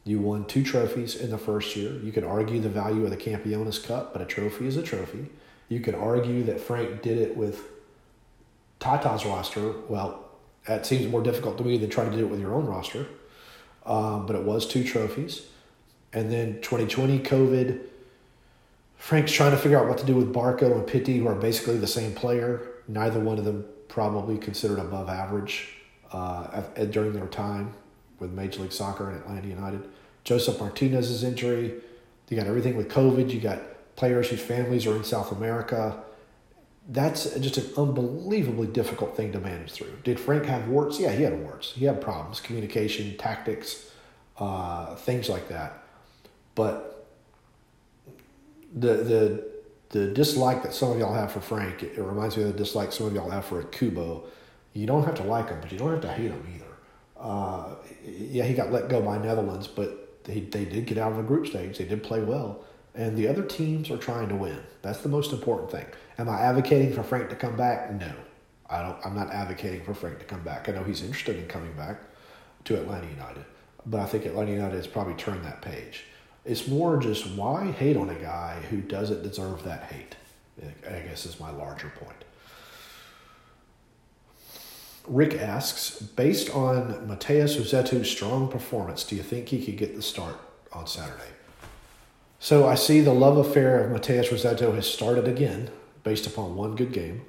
you 0.04 0.20
won 0.20 0.46
two 0.46 0.62
trophies 0.62 1.16
in 1.16 1.30
the 1.30 1.38
first 1.38 1.76
year. 1.76 1.92
You 1.92 2.12
could 2.12 2.24
argue 2.24 2.60
the 2.60 2.70
value 2.70 3.04
of 3.04 3.10
the 3.10 3.16
Campeones 3.16 3.84
Cup, 3.84 4.14
but 4.14 4.22
a 4.22 4.24
trophy 4.24 4.66
is 4.66 4.76
a 4.76 4.82
trophy. 4.82 5.26
You 5.68 5.80
could 5.80 5.94
argue 5.94 6.44
that 6.44 6.60
Frank 6.60 7.02
did 7.02 7.18
it 7.18 7.36
with 7.36 7.75
Tata's 8.80 9.24
roster, 9.24 9.72
well, 9.88 10.26
that 10.66 10.84
seems 10.84 11.06
more 11.06 11.22
difficult 11.22 11.58
to 11.58 11.64
me 11.64 11.78
than 11.78 11.90
trying 11.90 12.10
to 12.10 12.16
do 12.16 12.24
it 12.24 12.30
with 12.30 12.40
your 12.40 12.54
own 12.54 12.66
roster. 12.66 13.06
Um, 13.84 14.26
but 14.26 14.36
it 14.36 14.42
was 14.42 14.66
two 14.66 14.84
trophies. 14.84 15.46
And 16.12 16.30
then 16.30 16.60
2020, 16.60 17.20
COVID. 17.20 17.80
Frank's 18.96 19.32
trying 19.32 19.52
to 19.52 19.56
figure 19.56 19.78
out 19.78 19.88
what 19.88 19.98
to 19.98 20.06
do 20.06 20.16
with 20.16 20.32
Barco 20.32 20.72
and 20.72 20.86
Pity, 20.86 21.18
who 21.18 21.28
are 21.28 21.34
basically 21.34 21.78
the 21.78 21.86
same 21.86 22.14
player. 22.14 22.68
Neither 22.88 23.20
one 23.20 23.38
of 23.38 23.44
them 23.44 23.64
probably 23.88 24.38
considered 24.38 24.78
above 24.78 25.08
average 25.08 25.76
uh, 26.12 26.62
at, 26.74 26.90
during 26.90 27.12
their 27.12 27.26
time 27.26 27.74
with 28.18 28.32
Major 28.32 28.62
League 28.62 28.72
Soccer 28.72 29.10
and 29.10 29.20
Atlanta 29.20 29.46
United. 29.46 29.88
Josef 30.24 30.58
Martinez's 30.58 31.22
injury. 31.22 31.74
You 32.28 32.36
got 32.36 32.46
everything 32.46 32.76
with 32.76 32.88
COVID. 32.88 33.30
You 33.30 33.40
got 33.40 33.60
players 33.94 34.30
whose 34.30 34.40
families 34.40 34.86
are 34.86 34.96
in 34.96 35.04
South 35.04 35.30
America 35.30 36.02
that's 36.88 37.34
just 37.36 37.56
an 37.58 37.66
unbelievably 37.76 38.68
difficult 38.68 39.16
thing 39.16 39.32
to 39.32 39.40
manage 39.40 39.72
through. 39.72 39.92
Did 40.04 40.20
Frank 40.20 40.44
have 40.46 40.68
warts? 40.68 41.00
Yeah, 41.00 41.10
he 41.12 41.24
had 41.24 41.40
warts. 41.42 41.72
He 41.72 41.84
had 41.84 42.00
problems, 42.00 42.40
communication, 42.40 43.16
tactics, 43.16 43.90
uh, 44.38 44.94
things 44.94 45.28
like 45.28 45.48
that. 45.48 45.82
But 46.54 47.08
the 48.72 48.94
the 48.94 49.44
the 49.88 50.06
dislike 50.08 50.62
that 50.62 50.74
some 50.74 50.92
of 50.92 50.98
y'all 50.98 51.14
have 51.14 51.32
for 51.32 51.40
Frank, 51.40 51.82
it, 51.82 51.98
it 51.98 52.02
reminds 52.02 52.36
me 52.36 52.44
of 52.44 52.52
the 52.52 52.58
dislike 52.58 52.92
some 52.92 53.06
of 53.06 53.14
y'all 53.14 53.30
have 53.30 53.44
for 53.44 53.62
Kubo. 53.64 54.24
You 54.72 54.86
don't 54.86 55.04
have 55.04 55.14
to 55.16 55.24
like 55.24 55.48
him, 55.48 55.58
but 55.60 55.72
you 55.72 55.78
don't 55.78 55.90
have 55.90 56.02
to 56.02 56.12
hate 56.12 56.30
him 56.30 56.46
either. 56.54 56.64
Uh, 57.18 57.74
yeah, 58.04 58.44
he 58.44 58.54
got 58.54 58.70
let 58.70 58.88
go 58.88 59.00
by 59.00 59.18
Netherlands, 59.18 59.66
but 59.66 60.22
they, 60.24 60.40
they 60.40 60.64
did 60.64 60.86
get 60.86 60.98
out 60.98 61.12
of 61.12 61.16
the 61.16 61.22
group 61.24 61.46
stage. 61.46 61.78
They 61.78 61.84
did 61.84 62.02
play 62.02 62.20
well 62.20 62.62
and 62.96 63.16
the 63.16 63.28
other 63.28 63.42
teams 63.42 63.90
are 63.90 63.98
trying 63.98 64.28
to 64.28 64.34
win. 64.34 64.58
That's 64.82 65.00
the 65.00 65.08
most 65.08 65.32
important 65.32 65.70
thing. 65.70 65.86
Am 66.18 66.28
I 66.28 66.40
advocating 66.40 66.92
for 66.92 67.02
Frank 67.02 67.28
to 67.28 67.36
come 67.36 67.56
back? 67.56 67.92
No, 67.92 68.12
I 68.68 68.82
don't. 68.82 68.96
I'm 69.04 69.14
not 69.14 69.32
advocating 69.32 69.84
for 69.84 69.94
Frank 69.94 70.18
to 70.18 70.24
come 70.24 70.42
back. 70.42 70.68
I 70.68 70.72
know 70.72 70.82
he's 70.82 71.02
interested 71.02 71.36
in 71.36 71.46
coming 71.46 71.72
back 71.74 72.00
to 72.64 72.80
Atlanta 72.80 73.06
United, 73.08 73.44
but 73.84 74.00
I 74.00 74.06
think 74.06 74.24
Atlanta 74.24 74.52
United 74.52 74.76
has 74.76 74.86
probably 74.86 75.14
turned 75.14 75.44
that 75.44 75.62
page. 75.62 76.04
It's 76.44 76.66
more 76.66 76.96
just 76.96 77.26
why 77.30 77.70
hate 77.72 77.96
on 77.96 78.08
a 78.08 78.14
guy 78.14 78.60
who 78.70 78.80
doesn't 78.80 79.22
deserve 79.22 79.62
that 79.64 79.84
hate. 79.84 80.16
I 80.88 81.00
guess 81.00 81.26
is 81.26 81.38
my 81.38 81.50
larger 81.50 81.92
point. 82.00 82.24
Rick 85.06 85.34
asks, 85.34 86.00
based 86.00 86.50
on 86.54 87.06
Matheus 87.06 87.56
Rossetto's 87.56 88.10
strong 88.10 88.48
performance, 88.48 89.04
do 89.04 89.14
you 89.14 89.22
think 89.22 89.48
he 89.48 89.64
could 89.64 89.76
get 89.76 89.94
the 89.94 90.02
start 90.02 90.36
on 90.72 90.86
Saturday? 90.86 91.35
So 92.46 92.68
I 92.68 92.76
see 92.76 93.00
the 93.00 93.12
love 93.12 93.38
affair 93.38 93.80
of 93.80 93.90
Matheus 93.90 94.28
Rossetto 94.28 94.72
has 94.76 94.88
started 94.88 95.26
again 95.26 95.68
based 96.04 96.28
upon 96.28 96.54
one 96.54 96.76
good 96.76 96.92
game. 96.92 97.22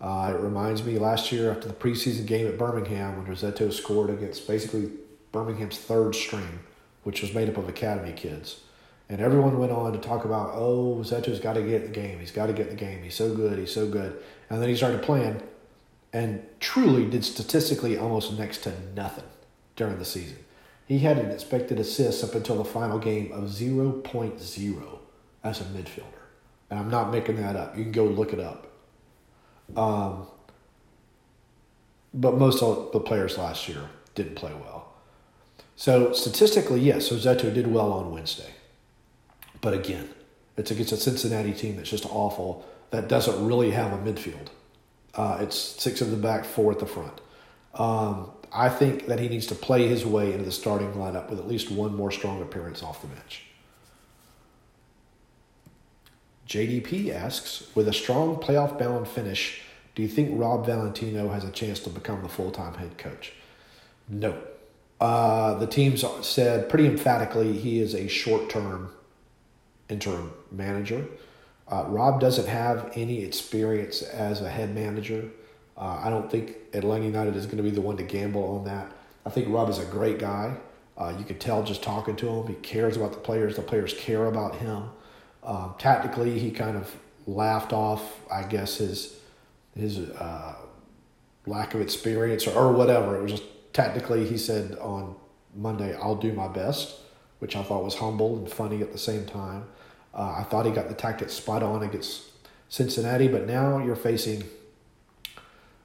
Uh, 0.00 0.32
it 0.34 0.40
reminds 0.40 0.82
me 0.82 0.98
last 0.98 1.30
year 1.30 1.52
after 1.52 1.68
the 1.68 1.74
preseason 1.74 2.26
game 2.26 2.48
at 2.48 2.58
Birmingham 2.58 3.16
when 3.16 3.26
Rossetto 3.26 3.72
scored 3.72 4.10
against 4.10 4.48
basically 4.48 4.90
Birmingham's 5.30 5.78
third 5.78 6.16
string, 6.16 6.58
which 7.04 7.22
was 7.22 7.32
made 7.32 7.48
up 7.48 7.56
of 7.56 7.68
academy 7.68 8.14
kids. 8.14 8.62
And 9.08 9.20
everyone 9.20 9.60
went 9.60 9.70
on 9.70 9.92
to 9.92 9.98
talk 10.00 10.24
about, 10.24 10.50
oh, 10.54 10.96
Rossetto's 11.00 11.38
got 11.38 11.52
to 11.52 11.62
get 11.62 11.84
the 11.84 11.92
game. 11.92 12.18
He's 12.18 12.32
got 12.32 12.46
to 12.46 12.52
get 12.52 12.68
the 12.68 12.74
game. 12.74 13.00
He's 13.04 13.14
so 13.14 13.32
good. 13.32 13.60
He's 13.60 13.72
so 13.72 13.86
good. 13.88 14.20
And 14.50 14.60
then 14.60 14.68
he 14.68 14.74
started 14.74 15.02
playing 15.02 15.40
and 16.12 16.44
truly 16.58 17.08
did 17.08 17.24
statistically 17.24 17.96
almost 17.96 18.36
next 18.36 18.64
to 18.64 18.72
nothing 18.96 19.22
during 19.76 20.00
the 20.00 20.04
season. 20.04 20.43
He 20.86 20.98
had 20.98 21.18
an 21.18 21.30
expected 21.30 21.78
assist 21.78 22.22
up 22.22 22.34
until 22.34 22.56
the 22.56 22.64
final 22.64 22.98
game 22.98 23.32
of 23.32 23.44
0.0 23.44 24.98
as 25.42 25.60
a 25.60 25.64
midfielder. 25.64 26.04
And 26.70 26.78
I'm 26.78 26.90
not 26.90 27.10
making 27.10 27.36
that 27.36 27.56
up. 27.56 27.76
You 27.76 27.84
can 27.84 27.92
go 27.92 28.04
look 28.04 28.32
it 28.32 28.40
up. 28.40 28.66
Um, 29.76 30.26
but 32.12 32.36
most 32.36 32.62
of 32.62 32.92
the 32.92 33.00
players 33.00 33.38
last 33.38 33.68
year 33.68 33.88
didn't 34.14 34.34
play 34.34 34.52
well. 34.52 34.92
So 35.76 36.12
statistically, 36.12 36.80
yes, 36.80 37.10
Rossetto 37.10 37.52
did 37.52 37.66
well 37.66 37.92
on 37.92 38.12
Wednesday. 38.12 38.50
But 39.60 39.74
again, 39.74 40.08
it's 40.56 40.70
against 40.70 40.92
a 40.92 40.96
Cincinnati 40.96 41.52
team 41.52 41.76
that's 41.76 41.90
just 41.90 42.06
awful 42.06 42.64
that 42.90 43.08
doesn't 43.08 43.44
really 43.44 43.72
have 43.72 43.92
a 43.92 43.98
midfield. 43.98 44.48
Uh, 45.14 45.38
it's 45.40 45.56
six 45.56 46.00
in 46.00 46.10
the 46.10 46.16
back, 46.16 46.44
four 46.44 46.72
at 46.72 46.78
the 46.78 46.86
front. 46.86 47.20
Um, 47.74 48.30
I 48.54 48.68
think 48.68 49.06
that 49.06 49.18
he 49.18 49.28
needs 49.28 49.46
to 49.48 49.54
play 49.56 49.88
his 49.88 50.06
way 50.06 50.32
into 50.32 50.44
the 50.44 50.52
starting 50.52 50.92
lineup 50.92 51.28
with 51.28 51.40
at 51.40 51.48
least 51.48 51.70
one 51.72 51.94
more 51.94 52.12
strong 52.12 52.40
appearance 52.40 52.82
off 52.84 53.00
the 53.00 53.08
bench. 53.08 53.42
JDP 56.48 57.12
asks, 57.12 57.64
with 57.74 57.88
a 57.88 57.92
strong 57.92 58.36
playoff 58.36 58.78
bound 58.78 59.08
finish, 59.08 59.62
do 59.94 60.02
you 60.02 60.08
think 60.08 60.30
Rob 60.38 60.66
Valentino 60.66 61.28
has 61.30 61.44
a 61.44 61.50
chance 61.50 61.80
to 61.80 61.90
become 61.90 62.22
the 62.22 62.28
full 62.28 62.52
time 62.52 62.74
head 62.74 62.96
coach? 62.96 63.32
No. 64.08 64.40
Uh, 65.00 65.54
the 65.54 65.66
teams 65.66 66.04
said 66.24 66.68
pretty 66.68 66.86
emphatically 66.86 67.52
he 67.52 67.80
is 67.80 67.94
a 67.94 68.06
short 68.06 68.48
term 68.48 68.90
interim 69.88 70.32
manager. 70.52 71.04
Uh, 71.66 71.84
Rob 71.88 72.20
doesn't 72.20 72.46
have 72.46 72.92
any 72.94 73.24
experience 73.24 74.02
as 74.02 74.40
a 74.40 74.50
head 74.50 74.74
manager. 74.74 75.24
Uh, 75.76 76.00
I 76.04 76.10
don't 76.10 76.30
think 76.30 76.56
Atlanta 76.72 77.04
United 77.04 77.36
is 77.36 77.46
going 77.46 77.56
to 77.56 77.62
be 77.62 77.70
the 77.70 77.80
one 77.80 77.96
to 77.96 78.02
gamble 78.02 78.44
on 78.56 78.64
that. 78.64 78.92
I 79.26 79.30
think 79.30 79.48
Rob 79.48 79.68
is 79.68 79.78
a 79.78 79.84
great 79.84 80.18
guy. 80.18 80.56
Uh, 80.96 81.14
you 81.18 81.24
can 81.24 81.38
tell 81.38 81.62
just 81.64 81.82
talking 81.82 82.14
to 82.16 82.28
him. 82.28 82.46
He 82.46 82.54
cares 82.54 82.96
about 82.96 83.12
the 83.12 83.18
players. 83.18 83.56
The 83.56 83.62
players 83.62 83.94
care 83.94 84.26
about 84.26 84.56
him. 84.56 84.84
Um, 85.42 85.74
tactically, 85.78 86.38
he 86.38 86.50
kind 86.50 86.76
of 86.76 86.94
laughed 87.26 87.72
off, 87.72 88.20
I 88.30 88.44
guess, 88.44 88.76
his 88.76 89.18
his 89.76 89.98
uh, 89.98 90.54
lack 91.46 91.74
of 91.74 91.80
experience 91.80 92.46
or, 92.46 92.52
or 92.52 92.72
whatever. 92.72 93.18
It 93.18 93.22
was 93.22 93.32
just 93.32 93.44
tactically, 93.72 94.24
he 94.24 94.38
said 94.38 94.78
on 94.78 95.16
Monday, 95.54 95.96
I'll 95.96 96.14
do 96.14 96.32
my 96.32 96.46
best, 96.46 96.96
which 97.40 97.56
I 97.56 97.62
thought 97.64 97.82
was 97.82 97.96
humble 97.96 98.36
and 98.36 98.48
funny 98.48 98.80
at 98.82 98.92
the 98.92 98.98
same 98.98 99.26
time. 99.26 99.66
Uh, 100.14 100.36
I 100.38 100.44
thought 100.44 100.64
he 100.64 100.70
got 100.70 100.88
the 100.88 100.94
tactics 100.94 101.32
spot 101.32 101.64
on 101.64 101.82
against 101.82 102.22
Cincinnati, 102.68 103.26
but 103.26 103.48
now 103.48 103.78
you're 103.78 103.96
facing 103.96 104.44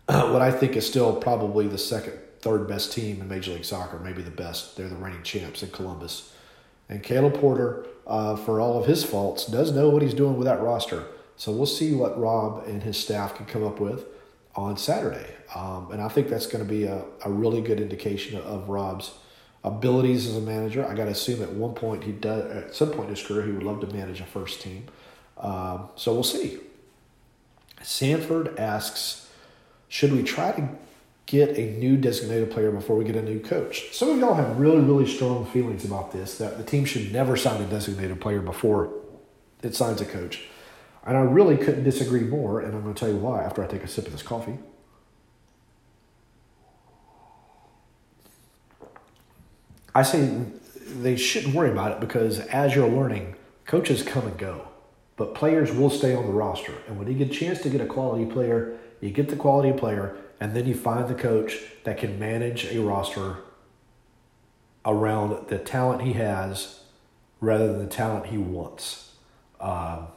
what 0.32 0.42
I 0.42 0.50
think 0.50 0.76
is 0.76 0.88
still 0.88 1.16
probably 1.16 1.68
the 1.68 1.78
second, 1.78 2.14
third 2.40 2.68
best 2.68 2.92
team 2.92 3.22
in 3.22 3.28
Major 3.28 3.52
League 3.52 3.64
Soccer, 3.64 4.00
maybe 4.00 4.24
the 4.24 4.32
best. 4.32 4.76
They're 4.76 4.90
the 4.90 4.96
reigning 4.96 5.22
champs 5.22 5.62
in 5.62 5.70
Columbus. 5.70 6.34
And 6.90 7.04
Caleb 7.04 7.36
Porter, 7.36 7.86
uh, 8.08 8.36
for 8.36 8.60
all 8.60 8.80
of 8.80 8.88
his 8.88 9.04
faults, 9.04 9.46
does 9.46 9.72
know 9.72 9.90
what 9.90 10.02
he's 10.02 10.16
doing 10.16 10.36
with 10.36 10.46
that 10.46 10.62
roster. 10.62 11.06
So 11.38 11.52
we'll 11.52 11.68
see 11.68 11.94
what 11.94 12.20
Rob 12.20 12.68
and 12.68 12.82
his 12.82 12.98
staff 12.98 13.36
can 13.36 13.46
come 13.46 13.64
up 13.64 13.80
with 13.80 14.06
on 14.56 14.78
Saturday. 14.78 15.28
Um, 15.54 15.92
and 15.92 16.02
I 16.02 16.08
think 16.08 16.28
that's 16.28 16.48
going 16.48 16.66
to 16.66 16.70
be 16.70 16.86
a, 16.86 17.04
a 17.24 17.30
really 17.30 17.62
good 17.62 17.80
indication 17.80 18.42
of 18.42 18.68
Rob's 18.68 19.12
abilities 19.64 20.28
as 20.28 20.38
a 20.38 20.42
manager. 20.42 20.88
I 20.88 20.96
got 20.96 21.06
to 21.06 21.12
assume 21.12 21.44
at 21.44 21.52
one 21.52 21.76
point 21.76 22.04
he 22.04 22.14
does, 22.14 22.50
at 22.52 22.74
some 22.74 22.90
point 22.90 23.10
in 23.10 23.16
his 23.16 23.24
career, 23.24 23.46
he 23.46 23.52
would 23.52 23.62
love 23.62 23.80
to 23.82 23.88
manage 23.88 24.22
a 24.22 24.26
first 24.26 24.60
team. 24.60 24.88
Um, 25.38 25.90
so 25.96 26.14
we'll 26.14 26.24
see. 26.24 26.58
Sanford 27.84 28.58
asks, 28.58 29.29
should 29.90 30.14
we 30.14 30.24
try 30.24 30.52
to 30.54 30.70
get 31.26 31.58
a 31.58 31.78
new 31.78 31.98
designated 31.98 32.50
player 32.52 32.72
before 32.72 32.96
we 32.96 33.04
get 33.04 33.16
a 33.16 33.22
new 33.22 33.40
coach? 33.40 33.94
Some 33.94 34.10
of 34.10 34.20
y'all 34.20 34.36
have 34.36 34.58
really, 34.58 34.80
really 34.80 35.08
strong 35.08 35.46
feelings 35.46 35.84
about 35.84 36.12
this, 36.14 36.38
that 36.38 36.58
the 36.58 36.64
team 36.64 36.86
should 36.86 37.12
never 37.12 37.36
sign 37.36 37.62
a 37.62 37.66
designated 37.66 38.22
player 38.22 38.40
before 38.40 38.94
it 39.62 39.76
signs 39.76 40.00
a 40.00 40.06
coach. 40.06 40.44
And 41.06 41.18
I 41.18 41.22
really 41.22 41.58
couldn't 41.58 41.84
disagree 41.84 42.22
more, 42.22 42.62
and 42.62 42.76
I'm 42.76 42.84
going 42.84 42.94
to 42.94 43.00
tell 43.00 43.10
you 43.10 43.18
why 43.18 43.44
after 43.44 43.64
I 43.64 43.68
take 43.68 43.84
a 43.84 43.88
sip 43.88 44.06
of 44.06 44.12
this 44.12 44.22
coffee. 44.22 44.58
I 49.96 50.04
say 50.04 50.44
they 51.02 51.16
shouldn't 51.16 51.56
worry 51.56 51.72
about 51.72 51.92
it 51.94 52.00
because 52.00 52.40
as 52.40 52.76
you're 52.76 52.88
learning, 52.88 53.36
coaches 53.66 54.04
come 54.04 54.28
and 54.28 54.38
go, 54.38 54.68
but 55.16 55.34
players 55.34 55.72
will 55.72 55.90
stay 55.90 56.14
on 56.16 56.26
the 56.26 56.32
roster. 56.32 56.74
And 56.88 56.98
when 56.98 57.08
you 57.08 57.14
get 57.14 57.30
a 57.30 57.34
chance 57.34 57.62
to 57.62 57.70
get 57.70 57.82
a 57.82 57.86
quality 57.86 58.26
player, 58.26 58.78
you 59.02 59.10
get 59.12 59.30
the 59.30 59.36
quality 59.36 59.78
player, 59.78 60.16
and 60.40 60.56
then 60.56 60.66
you 60.66 60.76
find 60.76 61.08
the 61.08 61.16
coach 61.16 61.58
that 61.84 61.98
can 61.98 62.20
manage 62.20 62.66
a 62.66 62.80
roster 62.80 63.38
around 64.86 65.48
the 65.50 65.58
talent 65.58 66.02
he 66.02 66.14
has 66.14 66.82
rather 67.42 67.68
than 67.68 67.80
the 67.80 67.88
talent 67.88 68.28
he 68.28 68.38
wants. 68.38 69.14
Um, 69.60 70.08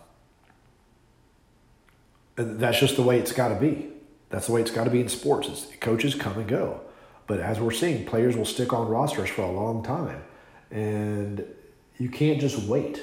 that's 2.37 2.79
just 2.81 2.97
the 2.97 3.03
way 3.03 3.19
it's 3.19 3.33
got 3.33 3.49
to 3.49 3.57
be. 3.57 3.89
That's 4.31 4.47
the 4.47 4.53
way 4.53 4.61
it's 4.63 4.71
got 4.71 4.85
to 4.85 4.91
be 4.91 5.01
in 5.01 5.09
sports. 5.09 5.49
It's, 5.49 5.67
coaches 5.81 6.15
come 6.15 6.39
and 6.39 6.49
go. 6.49 6.81
But 7.27 7.41
as 7.41 7.61
we're 7.61 7.73
seeing, 7.73 8.05
players 8.07 8.37
will 8.37 8.45
stick 8.45 8.73
on 8.73 8.89
rosters 8.89 9.29
for 9.29 9.43
a 9.43 9.51
long 9.51 9.83
time. 9.83 10.23
And 10.71 11.45
you 11.99 12.09
can't 12.09 12.41
just 12.41 12.59
wait 12.65 13.01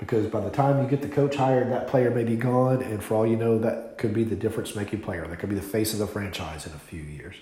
because 0.00 0.26
by 0.28 0.40
the 0.40 0.50
time 0.50 0.82
you 0.82 0.88
get 0.88 1.02
the 1.02 1.08
coach 1.08 1.36
hired, 1.36 1.70
that 1.70 1.86
player 1.86 2.10
may 2.10 2.24
be 2.24 2.34
gone. 2.34 2.82
And 2.82 3.04
for 3.04 3.14
all 3.14 3.26
you 3.26 3.36
know, 3.36 3.58
that 3.58 3.98
could 3.98 4.14
be 4.14 4.24
the 4.24 4.34
difference 4.34 4.74
making 4.74 5.02
player. 5.02 5.26
That 5.26 5.38
could 5.38 5.50
be 5.50 5.54
the 5.54 5.62
face 5.62 5.92
of 5.92 5.98
the 5.98 6.06
franchise 6.06 6.66
in 6.66 6.72
a 6.72 6.78
few 6.78 7.02
years. 7.02 7.36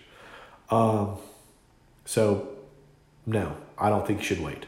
Um, 0.68 1.18
so, 2.04 2.48
no, 3.24 3.56
I 3.78 3.88
don't 3.88 4.04
think 4.04 4.18
you 4.18 4.24
should 4.24 4.40
wait. 4.40 4.66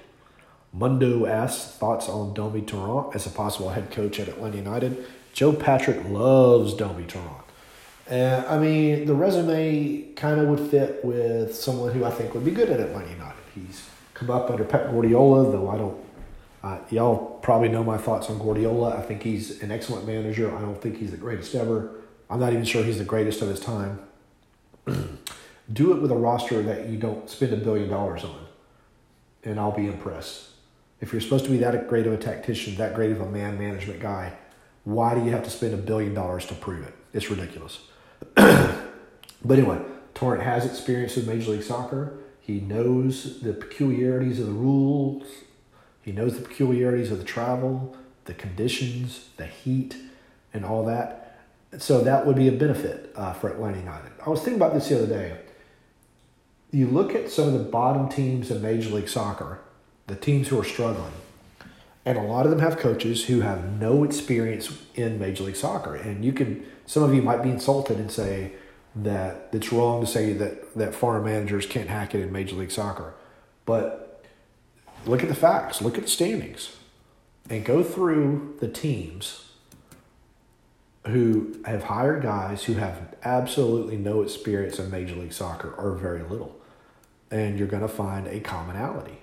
Mundo 0.72 1.26
asks 1.26 1.72
thoughts 1.72 2.08
on 2.08 2.32
Domi 2.32 2.62
Torrent 2.62 3.16
as 3.16 3.26
a 3.26 3.30
possible 3.30 3.70
head 3.70 3.90
coach 3.90 4.20
at 4.20 4.28
Atlanta 4.28 4.58
United. 4.58 5.04
Joe 5.32 5.52
Patrick 5.52 6.08
loves 6.08 6.74
Domi 6.74 7.04
Torrent. 7.04 7.44
And 8.08 8.46
I 8.46 8.56
mean, 8.58 9.06
the 9.06 9.14
resume 9.14 10.12
kind 10.14 10.40
of 10.40 10.46
would 10.46 10.70
fit 10.70 11.04
with 11.04 11.56
someone 11.56 11.92
who 11.92 12.04
I 12.04 12.10
think 12.10 12.34
would 12.34 12.44
be 12.44 12.52
good 12.52 12.70
at 12.70 12.78
Atlanta 12.78 13.10
United. 13.10 13.42
He's 13.52 13.88
come 14.14 14.30
up 14.30 14.48
under 14.48 14.64
Pep 14.64 14.92
Guardiola, 14.92 15.50
though 15.50 15.68
I 15.68 15.76
don't. 15.76 16.09
Uh, 16.62 16.78
y'all 16.90 17.38
probably 17.40 17.68
know 17.68 17.82
my 17.82 17.96
thoughts 17.96 18.28
on 18.28 18.38
Guardiola. 18.38 18.96
I 18.96 19.02
think 19.02 19.22
he's 19.22 19.62
an 19.62 19.70
excellent 19.70 20.06
manager. 20.06 20.54
I 20.54 20.60
don't 20.60 20.80
think 20.80 20.98
he's 20.98 21.10
the 21.10 21.16
greatest 21.16 21.54
ever. 21.54 21.90
I'm 22.28 22.38
not 22.38 22.52
even 22.52 22.64
sure 22.64 22.84
he's 22.84 22.98
the 22.98 23.04
greatest 23.04 23.40
of 23.42 23.48
his 23.48 23.60
time. 23.60 24.00
Do 25.72 25.92
it 25.92 26.02
with 26.02 26.10
a 26.10 26.16
roster 26.16 26.62
that 26.62 26.88
you 26.88 26.98
don't 26.98 27.30
spend 27.30 27.52
a 27.52 27.56
billion 27.56 27.88
dollars 27.88 28.24
on, 28.24 28.46
and 29.44 29.58
I'll 29.58 29.70
be 29.70 29.86
impressed. 29.86 30.48
If 31.00 31.12
you're 31.12 31.20
supposed 31.20 31.44
to 31.44 31.50
be 31.50 31.58
that 31.58 31.88
great 31.88 32.06
of 32.06 32.12
a 32.12 32.18
tactician, 32.18 32.74
that 32.76 32.94
great 32.94 33.12
of 33.12 33.20
a 33.20 33.26
man 33.26 33.56
management 33.56 34.00
guy, 34.00 34.32
why 34.84 35.14
do 35.14 35.24
you 35.24 35.30
have 35.30 35.44
to 35.44 35.50
spend 35.50 35.74
a 35.74 35.76
billion 35.76 36.12
dollars 36.12 36.44
to 36.46 36.54
prove 36.54 36.86
it? 36.86 36.94
It's 37.12 37.30
ridiculous. 37.30 37.80
but 38.34 38.88
anyway, 39.48 39.80
Torrent 40.14 40.42
has 40.42 40.66
experience 40.66 41.16
with 41.16 41.26
Major 41.28 41.52
League 41.52 41.62
Soccer. 41.62 42.18
He 42.40 42.60
knows 42.60 43.40
the 43.40 43.52
peculiarities 43.52 44.40
of 44.40 44.46
the 44.46 44.52
rules. 44.52 45.24
He 46.02 46.12
knows 46.12 46.34
the 46.34 46.46
peculiarities 46.46 47.10
of 47.10 47.18
the 47.18 47.24
travel, 47.24 47.96
the 48.24 48.34
conditions, 48.34 49.28
the 49.36 49.46
heat, 49.46 49.96
and 50.52 50.64
all 50.64 50.84
that. 50.86 51.38
So 51.78 52.00
that 52.02 52.26
would 52.26 52.36
be 52.36 52.48
a 52.48 52.52
benefit 52.52 53.12
uh, 53.14 53.32
for 53.32 53.48
Atlanta 53.48 53.78
United. 53.78 54.12
I 54.24 54.30
was 54.30 54.40
thinking 54.40 54.56
about 54.56 54.74
this 54.74 54.88
the 54.88 54.96
other 54.96 55.06
day. 55.06 55.38
You 56.72 56.86
look 56.86 57.14
at 57.14 57.30
some 57.30 57.48
of 57.48 57.52
the 57.52 57.64
bottom 57.64 58.08
teams 58.08 58.50
in 58.50 58.62
Major 58.62 58.90
League 58.90 59.08
Soccer, 59.08 59.60
the 60.06 60.16
teams 60.16 60.48
who 60.48 60.58
are 60.58 60.64
struggling, 60.64 61.12
and 62.04 62.16
a 62.16 62.22
lot 62.22 62.44
of 62.44 62.50
them 62.50 62.60
have 62.60 62.78
coaches 62.78 63.26
who 63.26 63.40
have 63.40 63.64
no 63.78 64.04
experience 64.04 64.78
in 64.94 65.18
Major 65.18 65.44
League 65.44 65.56
Soccer. 65.56 65.94
And 65.94 66.24
you 66.24 66.32
can, 66.32 66.64
some 66.86 67.02
of 67.02 67.14
you 67.14 67.22
might 67.22 67.42
be 67.42 67.50
insulted 67.50 67.98
and 67.98 68.10
say 68.10 68.52
that 68.96 69.48
it's 69.52 69.72
wrong 69.72 70.00
to 70.00 70.06
say 70.06 70.32
that, 70.32 70.74
that 70.74 70.94
foreign 70.94 71.24
managers 71.24 71.66
can't 71.66 71.88
hack 71.88 72.14
it 72.14 72.20
in 72.20 72.32
Major 72.32 72.56
League 72.56 72.72
Soccer. 72.72 73.14
But 73.66 74.09
look 75.06 75.22
at 75.22 75.28
the 75.28 75.34
facts, 75.34 75.82
look 75.82 75.96
at 75.96 76.04
the 76.04 76.10
standings, 76.10 76.76
and 77.48 77.64
go 77.64 77.82
through 77.82 78.56
the 78.60 78.68
teams 78.68 79.46
who 81.06 81.56
have 81.64 81.84
hired 81.84 82.22
guys 82.22 82.64
who 82.64 82.74
have 82.74 83.14
absolutely 83.24 83.96
no 83.96 84.22
experience 84.22 84.78
in 84.78 84.90
Major 84.90 85.16
League 85.16 85.32
Soccer 85.32 85.72
or 85.74 85.94
very 85.94 86.22
little. 86.22 86.56
And 87.30 87.58
you're 87.58 87.68
going 87.68 87.82
to 87.82 87.88
find 87.88 88.26
a 88.26 88.40
commonality. 88.40 89.18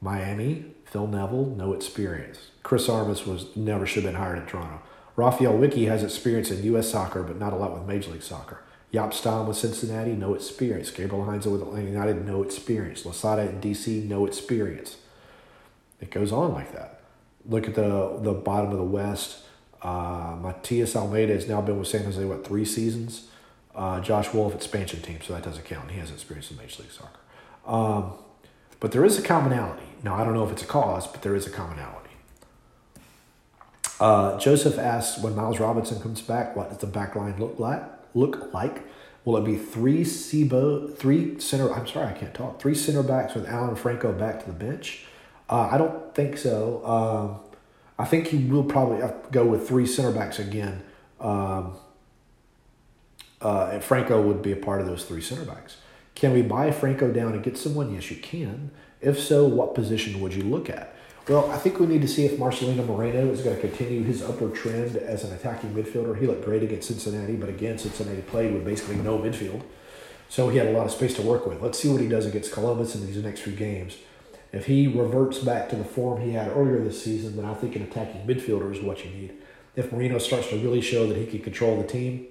Miami, 0.00 0.74
Phil 0.84 1.06
Neville, 1.06 1.46
no 1.46 1.72
experience. 1.72 2.50
Chris 2.62 2.88
Armas 2.88 3.26
was 3.26 3.56
never 3.56 3.86
should 3.86 4.04
have 4.04 4.12
been 4.12 4.20
hired 4.20 4.38
at 4.38 4.48
Toronto. 4.48 4.80
Raphael 5.14 5.56
Wicky 5.56 5.86
has 5.86 6.02
experience 6.02 6.50
in 6.50 6.62
U.S. 6.64 6.90
soccer, 6.90 7.22
but 7.22 7.38
not 7.38 7.52
a 7.52 7.56
lot 7.56 7.72
with 7.72 7.88
Major 7.88 8.10
League 8.10 8.22
Soccer. 8.22 8.60
Jaap 8.92 9.12
Stam 9.12 9.46
with 9.46 9.56
Cincinnati, 9.56 10.12
no 10.12 10.34
experience. 10.34 10.90
Gabriel 10.90 11.24
Heinze 11.24 11.46
with 11.46 11.60
Atlanta 11.60 11.90
United, 11.90 12.26
no 12.26 12.42
experience. 12.42 13.04
Losada 13.04 13.42
in 13.42 13.60
D.C., 13.60 14.04
no 14.04 14.24
experience. 14.24 14.96
It 16.00 16.10
goes 16.10 16.32
on 16.32 16.52
like 16.52 16.72
that. 16.72 17.00
Look 17.48 17.68
at 17.68 17.74
the 17.74 18.18
the 18.22 18.32
bottom 18.32 18.70
of 18.72 18.78
the 18.78 18.84
West. 18.84 19.44
Uh, 19.82 20.36
Matias 20.40 20.96
Almeyda 20.96 21.32
has 21.32 21.48
now 21.48 21.60
been 21.60 21.78
with 21.78 21.86
San 21.88 22.04
Jose, 22.04 22.24
what, 22.24 22.44
three 22.46 22.64
seasons? 22.64 23.28
Uh, 23.74 24.00
Josh 24.00 24.32
Wolff 24.32 24.54
expansion 24.54 25.02
team, 25.02 25.18
so 25.22 25.34
that 25.34 25.44
doesn't 25.44 25.64
count. 25.64 25.90
He 25.90 26.00
has 26.00 26.10
experience 26.10 26.50
in 26.50 26.56
Major 26.56 26.82
League 26.82 26.92
Soccer. 26.92 27.20
Um, 27.66 28.14
but 28.80 28.92
there 28.92 29.04
is 29.04 29.18
a 29.18 29.22
commonality. 29.22 29.84
Now, 30.02 30.16
I 30.16 30.24
don't 30.24 30.34
know 30.34 30.44
if 30.44 30.50
it's 30.50 30.62
a 30.62 30.66
cause, 30.66 31.06
but 31.06 31.22
there 31.22 31.34
is 31.34 31.46
a 31.46 31.50
commonality. 31.50 32.10
Uh, 34.00 34.38
Joseph 34.38 34.78
asks, 34.78 35.22
when 35.22 35.34
Miles 35.34 35.60
Robinson 35.60 36.00
comes 36.00 36.20
back, 36.20 36.56
what 36.56 36.70
does 36.70 36.78
the 36.78 36.86
back 36.86 37.14
line 37.14 37.38
look 37.38 37.58
like? 37.58 37.82
Look 38.14 38.52
like? 38.52 38.82
Will 39.24 39.36
it 39.36 39.44
be 39.44 39.56
three 39.56 40.02
Sibo, 40.02 40.96
three 40.96 41.40
center? 41.40 41.72
I'm 41.72 41.86
sorry, 41.86 42.08
I 42.08 42.12
can't 42.12 42.34
talk. 42.34 42.60
Three 42.60 42.74
center 42.74 43.02
backs 43.02 43.34
with 43.34 43.46
Alan 43.46 43.74
Franco 43.74 44.12
back 44.12 44.40
to 44.40 44.46
the 44.46 44.52
bench? 44.52 45.04
Uh, 45.48 45.68
I 45.70 45.78
don't 45.78 46.14
think 46.14 46.36
so. 46.36 46.84
Um, 46.84 47.40
I 47.98 48.04
think 48.04 48.28
he 48.28 48.38
will 48.44 48.64
probably 48.64 49.02
go 49.30 49.44
with 49.46 49.68
three 49.68 49.86
center 49.86 50.12
backs 50.12 50.38
again. 50.38 50.82
Um, 51.20 51.76
uh, 53.40 53.70
and 53.72 53.84
Franco 53.84 54.20
would 54.20 54.42
be 54.42 54.52
a 54.52 54.56
part 54.56 54.80
of 54.80 54.86
those 54.86 55.04
three 55.04 55.20
center 55.20 55.44
backs. 55.44 55.76
Can 56.14 56.32
we 56.32 56.42
buy 56.42 56.70
Franco 56.70 57.12
down 57.12 57.32
and 57.32 57.42
get 57.42 57.58
someone? 57.58 57.94
Yes, 57.94 58.10
you 58.10 58.16
can. 58.16 58.70
If 59.00 59.20
so, 59.20 59.46
what 59.46 59.74
position 59.74 60.20
would 60.20 60.34
you 60.34 60.42
look 60.42 60.70
at? 60.70 60.94
Well, 61.28 61.50
I 61.50 61.58
think 61.58 61.80
we 61.80 61.86
need 61.86 62.02
to 62.02 62.08
see 62.08 62.24
if 62.24 62.38
Marcelino 62.38 62.86
Moreno 62.86 63.28
is 63.30 63.42
going 63.42 63.56
to 63.56 63.60
continue 63.60 64.04
his 64.04 64.22
upward 64.22 64.54
trend 64.54 64.96
as 64.96 65.24
an 65.24 65.34
attacking 65.34 65.74
midfielder. 65.74 66.18
He 66.18 66.26
looked 66.26 66.44
great 66.44 66.62
against 66.62 66.88
Cincinnati, 66.88 67.34
but 67.34 67.48
again, 67.48 67.78
Cincinnati 67.78 68.22
played 68.22 68.54
with 68.54 68.64
basically 68.64 68.96
no 68.96 69.18
midfield. 69.18 69.62
So 70.28 70.48
he 70.48 70.58
had 70.58 70.68
a 70.68 70.70
lot 70.70 70.86
of 70.86 70.92
space 70.92 71.14
to 71.14 71.22
work 71.22 71.46
with. 71.46 71.60
Let's 71.60 71.78
see 71.78 71.88
what 71.88 72.00
he 72.00 72.08
does 72.08 72.26
against 72.26 72.52
Columbus 72.52 72.94
in 72.94 73.06
these 73.06 73.16
next 73.16 73.40
few 73.40 73.54
games. 73.54 73.96
If 74.52 74.66
he 74.66 74.86
reverts 74.86 75.38
back 75.38 75.68
to 75.70 75.76
the 75.76 75.84
form 75.84 76.20
he 76.20 76.32
had 76.32 76.48
earlier 76.48 76.82
this 76.82 77.02
season, 77.02 77.36
then 77.36 77.44
I 77.44 77.54
think 77.54 77.76
an 77.76 77.82
attacking 77.82 78.26
midfielder 78.26 78.72
is 78.72 78.80
what 78.80 79.04
you 79.04 79.10
need. 79.10 79.34
If 79.74 79.92
Moreno 79.92 80.18
starts 80.18 80.48
to 80.48 80.56
really 80.56 80.80
show 80.80 81.06
that 81.06 81.16
he 81.16 81.26
can 81.26 81.40
control 81.40 81.80
the 81.80 81.86
team, 81.86 82.26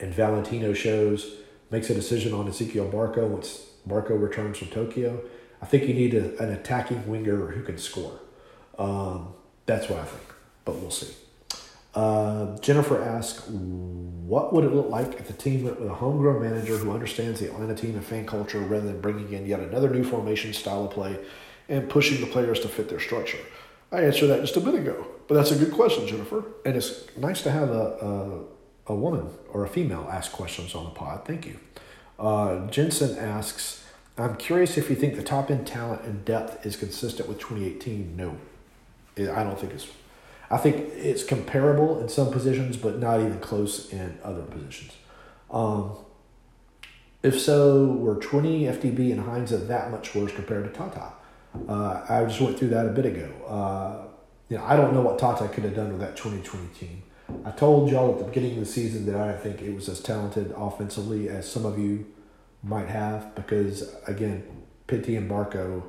and 0.00 0.12
Valentino 0.14 0.72
shows, 0.72 1.36
makes 1.70 1.90
a 1.90 1.94
decision 1.94 2.32
on 2.32 2.46
Ezequiel 2.46 2.90
Barco 2.90 3.28
once 3.28 3.66
Barco 3.86 4.20
returns 4.20 4.58
from 4.58 4.68
Tokyo, 4.68 5.22
I 5.60 5.66
think 5.66 5.84
you 5.88 5.94
need 5.94 6.14
a, 6.14 6.38
an 6.42 6.50
attacking 6.50 7.06
winger 7.06 7.48
who 7.48 7.62
can 7.62 7.78
score. 7.78 8.20
Um, 8.78 9.34
that's 9.66 9.88
what 9.88 9.98
I 9.98 10.04
think, 10.04 10.34
but 10.64 10.76
we'll 10.76 10.90
see. 10.90 11.14
Uh, 11.94 12.58
Jennifer 12.58 13.02
asks, 13.02 13.48
what 13.48 14.52
would 14.52 14.64
it 14.64 14.72
look 14.72 14.88
like 14.88 15.14
if 15.14 15.28
the 15.28 15.32
team 15.32 15.64
went 15.64 15.78
with 15.80 15.88
a 15.88 15.94
homegrown 15.94 16.42
manager 16.42 16.76
who 16.76 16.90
understands 16.90 17.40
the 17.40 17.46
Atlanta 17.46 17.74
team 17.74 17.94
and 17.94 18.04
fan 18.04 18.26
culture 18.26 18.58
rather 18.58 18.86
than 18.86 19.00
bringing 19.00 19.32
in 19.32 19.46
yet 19.46 19.60
another 19.60 19.88
new 19.90 20.02
formation 20.02 20.52
style 20.52 20.86
of 20.86 20.90
play 20.90 21.18
and 21.68 21.88
pushing 21.88 22.20
the 22.20 22.26
players 22.26 22.60
to 22.60 22.68
fit 22.68 22.88
their 22.88 22.98
structure? 22.98 23.38
I 23.92 24.02
answered 24.02 24.26
that 24.28 24.40
just 24.40 24.56
a 24.56 24.60
bit 24.60 24.74
ago, 24.74 25.06
but 25.28 25.36
that's 25.36 25.52
a 25.52 25.56
good 25.56 25.72
question, 25.72 26.06
Jennifer. 26.06 26.44
And 26.64 26.76
it's 26.76 27.04
nice 27.16 27.42
to 27.42 27.50
have 27.52 27.70
a, 27.70 28.44
a, 28.88 28.92
a 28.92 28.96
woman 28.96 29.28
or 29.52 29.64
a 29.64 29.68
female 29.68 30.08
ask 30.10 30.32
questions 30.32 30.74
on 30.74 30.84
the 30.84 30.90
pod. 30.90 31.24
Thank 31.24 31.46
you. 31.46 31.60
Uh, 32.18 32.66
Jensen 32.68 33.16
asks, 33.18 33.86
I'm 34.18 34.36
curious 34.36 34.76
if 34.76 34.90
you 34.90 34.96
think 34.96 35.14
the 35.14 35.22
top 35.22 35.50
end 35.50 35.66
talent 35.66 36.02
and 36.02 36.24
depth 36.24 36.66
is 36.66 36.76
consistent 36.76 37.28
with 37.28 37.38
2018. 37.38 38.16
No, 38.16 38.36
I 39.16 39.44
don't 39.44 39.58
think 39.58 39.72
it's 39.72 39.86
I 40.54 40.58
think 40.58 40.92
it's 40.94 41.24
comparable 41.24 41.98
in 41.98 42.08
some 42.08 42.30
positions, 42.30 42.76
but 42.76 43.00
not 43.00 43.18
even 43.18 43.40
close 43.40 43.92
in 43.92 44.16
other 44.22 44.42
positions. 44.42 44.92
Um, 45.50 45.96
if 47.24 47.40
so, 47.40 47.86
were 47.86 48.14
20 48.14 48.66
FDB 48.66 49.10
and 49.10 49.22
Heinze 49.22 49.50
that 49.50 49.90
much 49.90 50.14
worse 50.14 50.32
compared 50.32 50.62
to 50.64 50.70
Tata? 50.70 51.10
Uh, 51.68 52.06
I 52.08 52.24
just 52.26 52.40
went 52.40 52.56
through 52.56 52.68
that 52.68 52.86
a 52.86 52.90
bit 52.90 53.04
ago. 53.04 53.32
Uh, 53.48 54.06
you 54.48 54.56
know, 54.56 54.64
I 54.64 54.76
don't 54.76 54.94
know 54.94 55.00
what 55.00 55.18
Tata 55.18 55.48
could 55.48 55.64
have 55.64 55.74
done 55.74 55.90
with 55.90 56.00
that 56.00 56.16
2020 56.16 56.68
team. 56.68 57.02
I 57.44 57.50
told 57.50 57.90
y'all 57.90 58.12
at 58.12 58.18
the 58.20 58.24
beginning 58.24 58.52
of 58.52 58.60
the 58.60 58.72
season 58.72 59.06
that 59.06 59.16
I 59.16 59.32
didn't 59.32 59.42
think 59.42 59.60
it 59.60 59.74
was 59.74 59.88
as 59.88 60.00
talented 60.00 60.54
offensively 60.56 61.28
as 61.28 61.50
some 61.50 61.66
of 61.66 61.80
you 61.80 62.06
might 62.62 62.86
have 62.86 63.34
because, 63.34 63.92
again, 64.06 64.46
Pity 64.86 65.16
and 65.16 65.28
Barco, 65.28 65.82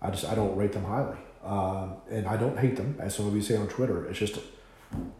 I 0.00 0.08
just 0.08 0.24
I 0.24 0.34
don't 0.34 0.56
rate 0.56 0.72
them 0.72 0.84
highly. 0.84 1.18
Um, 1.44 1.96
and 2.10 2.26
I 2.26 2.36
don't 2.36 2.58
hate 2.58 2.76
them, 2.76 2.96
as 2.98 3.14
some 3.14 3.26
of 3.26 3.34
you 3.34 3.42
say 3.42 3.56
on 3.56 3.68
Twitter. 3.68 4.06
It's 4.06 4.18
just 4.18 4.38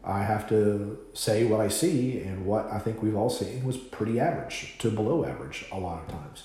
I 0.03 0.23
have 0.23 0.49
to 0.49 0.99
say 1.13 1.45
what 1.45 1.61
I 1.61 1.69
see, 1.69 2.21
and 2.21 2.47
what 2.47 2.71
I 2.73 2.79
think 2.79 3.03
we've 3.03 3.17
all 3.17 3.31
seen 3.31 3.65
was 3.65 3.77
pretty 3.77 4.19
average 4.19 4.77
to 4.79 4.91
below 4.91 5.25
average 5.25 5.67
a 5.71 5.79
lot 5.79 6.03
of 6.03 6.09
times. 6.09 6.45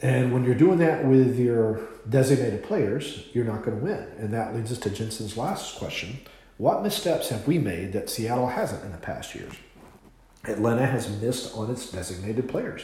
And 0.00 0.32
when 0.32 0.44
you're 0.44 0.54
doing 0.54 0.78
that 0.78 1.04
with 1.04 1.38
your 1.38 1.80
designated 2.08 2.62
players, 2.62 3.24
you're 3.32 3.44
not 3.44 3.64
going 3.64 3.78
to 3.78 3.84
win. 3.84 4.06
And 4.18 4.32
that 4.32 4.54
leads 4.54 4.70
us 4.70 4.78
to 4.80 4.90
Jensen's 4.90 5.36
last 5.36 5.78
question. 5.78 6.20
What 6.56 6.82
missteps 6.82 7.30
have 7.30 7.48
we 7.48 7.58
made 7.58 7.92
that 7.94 8.08
Seattle 8.08 8.48
hasn't 8.48 8.84
in 8.84 8.92
the 8.92 8.98
past 8.98 9.34
years? 9.34 9.54
Atlanta 10.44 10.86
has 10.86 11.08
missed 11.20 11.56
on 11.56 11.70
its 11.70 11.90
designated 11.90 12.48
players. 12.48 12.82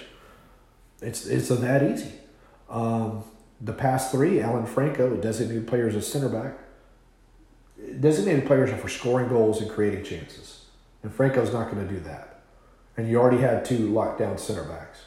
It's, 1.00 1.26
it's 1.26 1.48
that 1.48 1.82
easy. 1.82 2.12
Um, 2.68 3.22
the 3.60 3.72
past 3.72 4.10
three, 4.10 4.40
Alan 4.40 4.66
Franco, 4.66 5.16
designated 5.16 5.66
players 5.66 5.94
as 5.94 6.10
center 6.10 6.28
back. 6.28 6.54
Designated 8.00 8.46
players 8.46 8.70
are 8.70 8.76
for 8.76 8.88
scoring 8.88 9.28
goals 9.28 9.60
and 9.60 9.70
creating 9.70 10.04
chances. 10.04 10.66
And 11.02 11.12
Franco's 11.12 11.52
not 11.52 11.70
going 11.70 11.86
to 11.86 11.92
do 11.92 12.00
that. 12.00 12.40
And 12.96 13.08
you 13.08 13.20
already 13.20 13.38
had 13.42 13.64
two 13.64 13.90
lockdown 13.90 14.38
center 14.38 14.64
backs. 14.64 15.04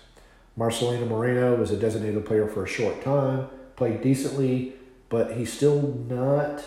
Marcelino 0.58 1.08
Moreno 1.08 1.56
was 1.56 1.72
a 1.72 1.78
designated 1.78 2.26
player 2.26 2.48
for 2.48 2.64
a 2.64 2.68
short 2.68 3.04
time, 3.04 3.48
played 3.76 4.02
decently, 4.02 4.74
but 5.10 5.38
he's 5.38 5.54
still 5.54 5.82
not 6.10 6.64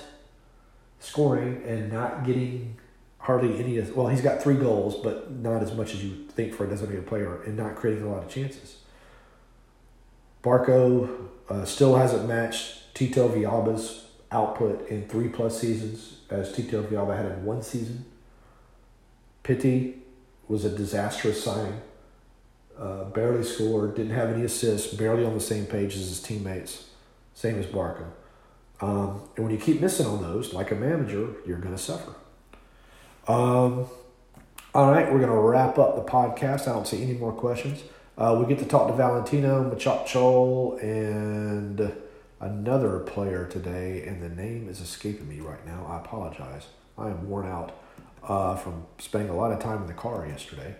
scoring 1.00 1.62
and 1.66 1.92
not 1.92 2.24
getting 2.24 2.76
hardly 3.18 3.58
any. 3.58 3.80
Well, 3.80 4.08
he's 4.08 4.22
got 4.22 4.42
three 4.42 4.56
goals, 4.56 4.96
but 4.96 5.30
not 5.30 5.62
as 5.62 5.74
much 5.74 5.92
as 5.94 6.04
you 6.04 6.26
think 6.30 6.54
for 6.54 6.64
a 6.64 6.68
designated 6.68 7.06
player, 7.06 7.42
and 7.42 7.56
not 7.56 7.76
creating 7.76 8.04
a 8.04 8.10
lot 8.10 8.22
of 8.22 8.30
chances. 8.30 8.78
Barco 10.42 11.28
uh, 11.48 11.64
still 11.64 11.96
hasn't 11.96 12.28
matched 12.28 12.94
Tito 12.94 13.28
Villalba's 13.28 14.06
output 14.32 14.88
in 14.88 15.06
three 15.08 15.28
plus 15.28 15.60
seasons, 15.60 16.18
as 16.30 16.52
Tito 16.52 16.82
Villalba 16.82 17.16
had 17.16 17.26
in 17.26 17.44
one 17.44 17.62
season. 17.62 18.04
Pity 19.42 19.98
was 20.48 20.64
a 20.64 20.70
disastrous 20.70 21.42
signing. 21.42 21.80
Uh, 22.78 23.04
barely 23.04 23.42
scored, 23.42 23.94
didn't 23.94 24.14
have 24.14 24.30
any 24.30 24.44
assists, 24.44 24.94
barely 24.94 25.24
on 25.24 25.34
the 25.34 25.40
same 25.40 25.66
page 25.66 25.94
as 25.94 26.08
his 26.08 26.22
teammates, 26.22 26.88
same 27.34 27.58
as 27.58 27.66
Barco. 27.66 28.06
Um, 28.80 29.22
and 29.36 29.44
when 29.44 29.50
you 29.50 29.60
keep 29.60 29.80
missing 29.80 30.06
on 30.06 30.22
those, 30.22 30.54
like 30.54 30.70
a 30.70 30.74
manager, 30.74 31.28
you're 31.46 31.58
going 31.58 31.74
to 31.74 31.82
suffer. 31.82 32.14
Um, 33.28 33.86
all 34.74 34.90
right, 34.90 35.12
we're 35.12 35.18
going 35.18 35.30
to 35.30 35.38
wrap 35.38 35.78
up 35.78 35.96
the 35.96 36.10
podcast. 36.10 36.62
I 36.62 36.72
don't 36.72 36.86
see 36.86 37.02
any 37.02 37.14
more 37.14 37.32
questions. 37.32 37.82
Uh, 38.20 38.34
we 38.38 38.44
get 38.44 38.58
to 38.58 38.66
talk 38.66 38.86
to 38.86 38.92
Valentino 38.92 39.64
Machop 39.64 40.04
Chol 40.04 40.78
and 40.82 41.90
another 42.38 42.98
player 42.98 43.46
today, 43.46 44.04
and 44.06 44.22
the 44.22 44.28
name 44.28 44.68
is 44.68 44.82
escaping 44.82 45.26
me 45.26 45.40
right 45.40 45.64
now. 45.66 45.86
I 45.88 45.96
apologize. 45.96 46.66
I 46.98 47.08
am 47.08 47.30
worn 47.30 47.48
out 47.48 47.72
uh, 48.22 48.56
from 48.56 48.84
spending 48.98 49.30
a 49.30 49.34
lot 49.34 49.52
of 49.52 49.58
time 49.58 49.80
in 49.80 49.86
the 49.86 49.94
car 49.94 50.26
yesterday. 50.26 50.76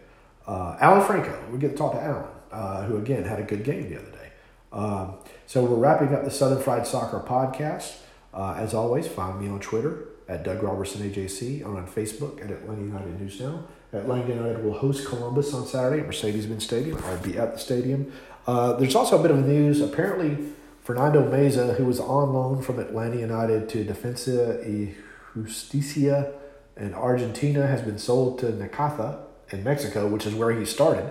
Uh, 0.47 0.77
Alan 0.83 1.03
Franco, 1.03 1.43
we 1.51 1.59
get 1.59 1.71
to 1.71 1.77
talk 1.79 1.93
to 1.93 2.03
Alan, 2.03 2.29
uh, 2.53 2.85
who 2.85 2.99
again 2.99 3.25
had 3.25 3.39
a 3.39 3.45
good 3.45 3.65
game 3.65 3.89
the 3.89 3.99
other 3.99 4.11
day. 4.11 4.33
Um, 4.71 5.15
so 5.47 5.65
we're 5.65 5.77
wrapping 5.77 6.15
up 6.15 6.25
the 6.25 6.31
Southern 6.31 6.63
Fried 6.63 6.87
Soccer 6.87 7.21
podcast. 7.21 8.01
Uh, 8.35 8.53
as 8.59 8.75
always, 8.75 9.09
find 9.09 9.41
me 9.41 9.49
on 9.49 9.61
Twitter 9.61 10.09
at 10.29 10.45
Doug 10.45 10.63
Robertson 10.63 11.11
AJC, 11.11 11.65
on 11.65 11.87
Facebook 11.87 12.45
at 12.45 12.51
Atlanta 12.51 12.83
United 12.83 13.19
News 13.19 13.41
Now. 13.41 13.65
Atlanta 13.93 14.29
United 14.29 14.65
will 14.65 14.75
host 14.75 15.07
Columbus 15.07 15.53
on 15.53 15.67
Saturday 15.67 16.01
at 16.01 16.07
Mercedes-Benz 16.07 16.65
Stadium. 16.65 17.03
I'll 17.05 17.19
be 17.19 17.37
at 17.37 17.55
the 17.55 17.59
stadium. 17.59 18.13
Uh, 18.47 18.75
there's 18.75 18.95
also 18.95 19.19
a 19.19 19.23
bit 19.23 19.31
of 19.31 19.45
news. 19.47 19.81
Apparently, 19.81 20.39
Fernando 20.83 21.29
Meza, 21.29 21.77
who 21.77 21.85
was 21.85 22.01
on 22.01 22.33
loan 22.33 22.63
from 22.63 22.79
Atlanta 22.79 23.19
United 23.19 23.69
to 23.71 23.85
Defensa 23.85 24.61
y 24.67 24.95
Justicia 25.35 26.33
in 26.77 26.95
Argentina, 26.95 27.67
has 27.67 27.83
been 27.83 27.99
sold 27.99 28.39
to 28.41 28.47
Necaxa 28.47 29.19
in 29.51 29.65
Mexico, 29.65 30.07
which 30.09 30.27
is 30.27 30.35
where 30.35 30.53
he 30.53 30.65
started, 30.65 31.11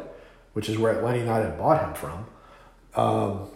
which 0.53 0.69
is 0.69 0.77
where 0.77 0.97
Atlanta 0.97 1.19
United 1.19 1.57
bought 1.57 1.83
him 1.83 1.93
from. 1.93 2.25
Um, 2.95 3.49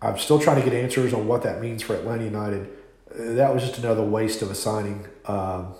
I'm 0.00 0.18
still 0.18 0.38
trying 0.38 0.62
to 0.62 0.68
get 0.68 0.74
answers 0.74 1.14
on 1.14 1.26
what 1.26 1.42
that 1.42 1.60
means 1.60 1.82
for 1.82 1.94
Atlanta 1.94 2.24
United. 2.24 2.68
Uh, 3.10 3.34
that 3.34 3.52
was 3.54 3.62
just 3.62 3.78
another 3.78 4.02
waste 4.02 4.42
of 4.42 4.50
a 4.50 4.54
signing. 4.54 5.06
Um, 5.26 5.74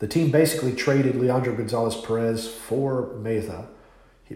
the 0.00 0.08
team 0.08 0.30
basically 0.30 0.74
traded 0.74 1.14
Leandro 1.16 1.54
Gonzalez 1.54 1.94
Pirez 1.94 2.48
for 2.48 3.14
Meza. 3.18 3.66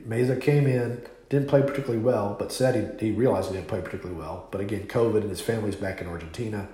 Meza 0.07 0.41
came 0.41 0.67
in, 0.67 1.03
didn't 1.31 1.49
play 1.49 1.63
particularly 1.63 1.99
well, 1.99 2.37
but 2.39 2.53
said 2.53 2.99
he, 3.01 3.07
he 3.07 3.13
realized 3.13 3.49
he 3.49 3.57
didn't 3.57 3.69
play 3.69 3.81
particularly 3.81 4.19
well. 4.19 4.47
But 4.51 4.61
again, 4.61 4.87
COVID 4.87 5.23
and 5.23 5.31
his 5.31 5.41
family's 5.41 5.77
back 5.77 6.01
in 6.01 6.07
Argentina. 6.07 6.69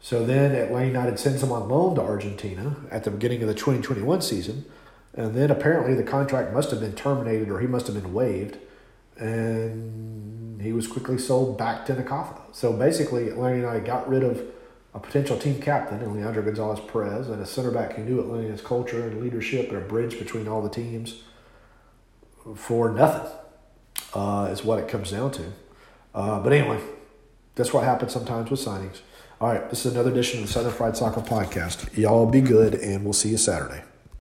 So 0.00 0.24
then 0.24 0.52
Atlanta 0.52 0.86
United 0.86 1.18
sends 1.18 1.42
him 1.42 1.50
on 1.50 1.68
loan 1.68 1.94
to 1.94 2.02
Argentina 2.02 2.76
at 2.90 3.04
the 3.04 3.10
beginning 3.10 3.42
of 3.42 3.48
the 3.48 3.54
2021 3.54 4.20
season. 4.20 4.66
And 5.14 5.34
then 5.34 5.50
apparently 5.50 5.94
the 5.94 6.04
contract 6.04 6.52
must 6.52 6.70
have 6.70 6.80
been 6.80 6.94
terminated 6.94 7.48
or 7.48 7.60
he 7.60 7.66
must 7.66 7.86
have 7.86 8.00
been 8.00 8.12
waived. 8.12 8.58
And 9.16 10.60
he 10.60 10.72
was 10.72 10.86
quickly 10.86 11.18
sold 11.18 11.56
back 11.56 11.86
to 11.86 11.94
Necaxa. 11.94 12.38
So 12.52 12.72
basically, 12.72 13.28
Atlanta 13.28 13.56
United 13.56 13.84
got 13.84 14.08
rid 14.08 14.22
of 14.22 14.42
a 14.94 14.98
potential 14.98 15.38
team 15.38 15.60
captain 15.60 16.00
in 16.00 16.14
Leandro 16.14 16.42
Gonzalez 16.42 16.80
Pirez 16.80 17.28
and 17.28 17.42
a 17.42 17.46
center 17.46 17.70
back 17.70 17.94
who 17.94 18.04
knew 18.04 18.20
Atlanta's 18.20 18.62
culture 18.62 19.06
and 19.06 19.20
leadership 19.20 19.68
and 19.68 19.78
a 19.78 19.80
bridge 19.80 20.18
between 20.18 20.48
all 20.48 20.62
the 20.62 20.70
teams 20.70 21.22
for 22.56 22.90
nothing, 22.90 23.30
uh, 24.14 24.48
is 24.50 24.64
what 24.64 24.78
it 24.78 24.88
comes 24.88 25.10
down 25.10 25.30
to. 25.32 25.52
Uh, 26.14 26.40
but 26.40 26.52
anyway, 26.52 26.80
that's 27.54 27.72
what 27.72 27.84
happens 27.84 28.12
sometimes 28.12 28.50
with 28.50 28.60
signings. 28.60 29.00
All 29.40 29.48
right, 29.52 29.68
this 29.70 29.86
is 29.86 29.92
another 29.92 30.10
edition 30.10 30.40
of 30.40 30.46
the 30.46 30.52
Southern 30.52 30.72
Fried 30.72 30.96
Soccer 30.96 31.20
Podcast. 31.20 31.96
Y'all 31.96 32.26
be 32.26 32.40
good, 32.40 32.74
and 32.74 33.04
we'll 33.04 33.12
see 33.12 33.28
you 33.28 33.36
Saturday. 33.36 33.82